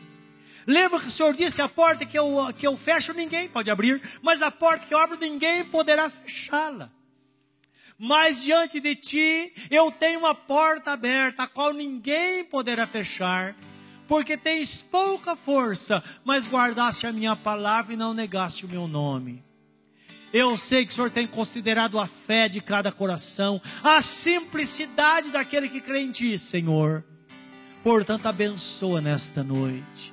Lembra 0.66 1.00
que 1.00 1.08
o 1.08 1.10
Senhor 1.10 1.34
disse: 1.34 1.60
a 1.60 1.68
porta 1.68 2.04
que 2.04 2.18
eu, 2.18 2.52
que 2.56 2.66
eu 2.66 2.76
fecho, 2.76 3.12
ninguém 3.12 3.48
pode 3.48 3.70
abrir, 3.70 4.00
mas 4.22 4.42
a 4.42 4.50
porta 4.50 4.86
que 4.86 4.94
eu 4.94 4.98
abro, 4.98 5.18
ninguém 5.18 5.64
poderá 5.64 6.08
fechá-la. 6.08 6.90
Mas 7.98 8.42
diante 8.42 8.80
de 8.80 8.96
ti, 8.96 9.52
eu 9.70 9.90
tenho 9.92 10.20
uma 10.20 10.34
porta 10.34 10.92
aberta, 10.92 11.44
a 11.44 11.46
qual 11.46 11.72
ninguém 11.72 12.44
poderá 12.44 12.86
fechar 12.86 13.54
porque 14.12 14.36
tens 14.36 14.82
pouca 14.82 15.34
força, 15.34 16.04
mas 16.22 16.46
guardaste 16.46 17.06
a 17.06 17.12
minha 17.12 17.34
palavra 17.34 17.94
e 17.94 17.96
não 17.96 18.12
negaste 18.12 18.66
o 18.66 18.68
meu 18.68 18.86
nome. 18.86 19.42
Eu 20.30 20.54
sei 20.58 20.84
que 20.84 20.92
o 20.92 20.94
Senhor 20.94 21.10
tem 21.10 21.26
considerado 21.26 21.98
a 21.98 22.06
fé 22.06 22.46
de 22.46 22.60
cada 22.60 22.92
coração, 22.92 23.58
a 23.82 24.02
simplicidade 24.02 25.30
daquele 25.30 25.66
que 25.66 25.80
crê 25.80 26.00
em 26.00 26.10
Ti, 26.10 26.38
Senhor. 26.38 27.02
Portanto, 27.82 28.26
abençoa 28.26 29.00
nesta 29.00 29.42
noite. 29.42 30.12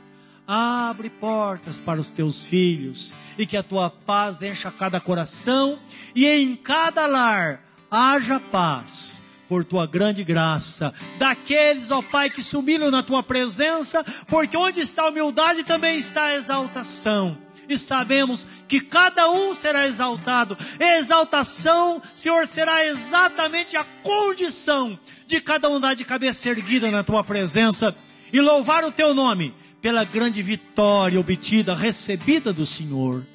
Abre 0.52 1.12
portas 1.12 1.80
para 1.80 2.00
os 2.00 2.10
teus 2.10 2.44
filhos 2.44 3.14
e 3.38 3.46
que 3.46 3.56
a 3.56 3.62
tua 3.62 3.88
paz 3.88 4.42
encha 4.42 4.72
cada 4.72 5.00
coração 5.00 5.78
e 6.16 6.26
em 6.26 6.56
cada 6.56 7.06
lar 7.06 7.62
haja 7.92 8.40
paz 8.40 9.22
por 9.48 9.64
tua 9.64 9.86
grande 9.86 10.24
graça, 10.24 10.92
daqueles, 11.20 11.92
ó 11.92 12.02
Pai, 12.02 12.32
que 12.32 12.42
se 12.42 12.58
humilham 12.58 12.90
na 12.90 13.04
tua 13.04 13.22
presença, 13.22 14.04
porque 14.28 14.58
onde 14.58 14.80
está 14.80 15.04
a 15.04 15.10
humildade 15.10 15.64
também 15.64 16.00
está 16.00 16.24
a 16.24 16.36
exaltação. 16.36 17.38
E 17.68 17.78
sabemos 17.78 18.48
que 18.68 18.82
cada 18.82 19.30
um 19.30 19.54
será 19.54 19.86
exaltado. 19.86 20.58
Exaltação, 20.80 22.02
Senhor, 22.16 22.48
será 22.48 22.84
exatamente 22.88 23.78
a 23.78 23.84
condição 24.02 24.98
de 25.28 25.40
cada 25.40 25.70
um 25.70 25.80
dar 25.80 25.94
de 25.94 26.04
cabeça 26.04 26.50
erguida 26.50 26.90
na 26.90 27.04
tua 27.04 27.24
presença 27.24 27.96
e 28.34 28.42
louvar 28.42 28.84
o 28.84 28.92
teu 28.92 29.14
nome 29.14 29.54
pela 29.82 30.04
grande 30.04 30.42
vitória 30.42 31.20
obtida, 31.20 31.74
recebida 31.74 32.52
do 32.52 32.66
Senhor. 32.66 33.26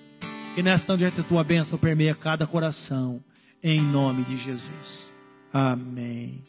Que 0.54 0.62
nesta 0.62 0.96
noite 0.96 1.20
a 1.20 1.24
tua 1.24 1.42
bênção 1.42 1.76
permeia 1.76 2.14
cada 2.14 2.46
coração, 2.46 3.22
em 3.62 3.80
nome 3.80 4.22
de 4.22 4.36
Jesus. 4.36 5.12
Amém. 5.52 6.46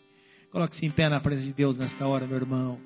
Coloque-se 0.52 0.86
em 0.86 0.92
pé 0.92 1.10
na 1.10 1.20
presença 1.20 1.48
de 1.48 1.54
Deus 1.56 1.78
nesta 1.78 2.08
hora, 2.08 2.28
meu 2.28 2.38
irmão. 2.38 2.80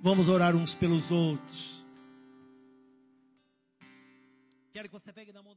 Vamos 0.00 0.28
orar 0.28 0.54
uns 0.54 0.74
pelos 0.74 1.10
outros. 1.10 1.84
Quero 4.72 4.88
que 4.88 4.92
você 4.92 5.10
pegue 5.12 5.32
na 5.32 5.42
mão. 5.42 5.55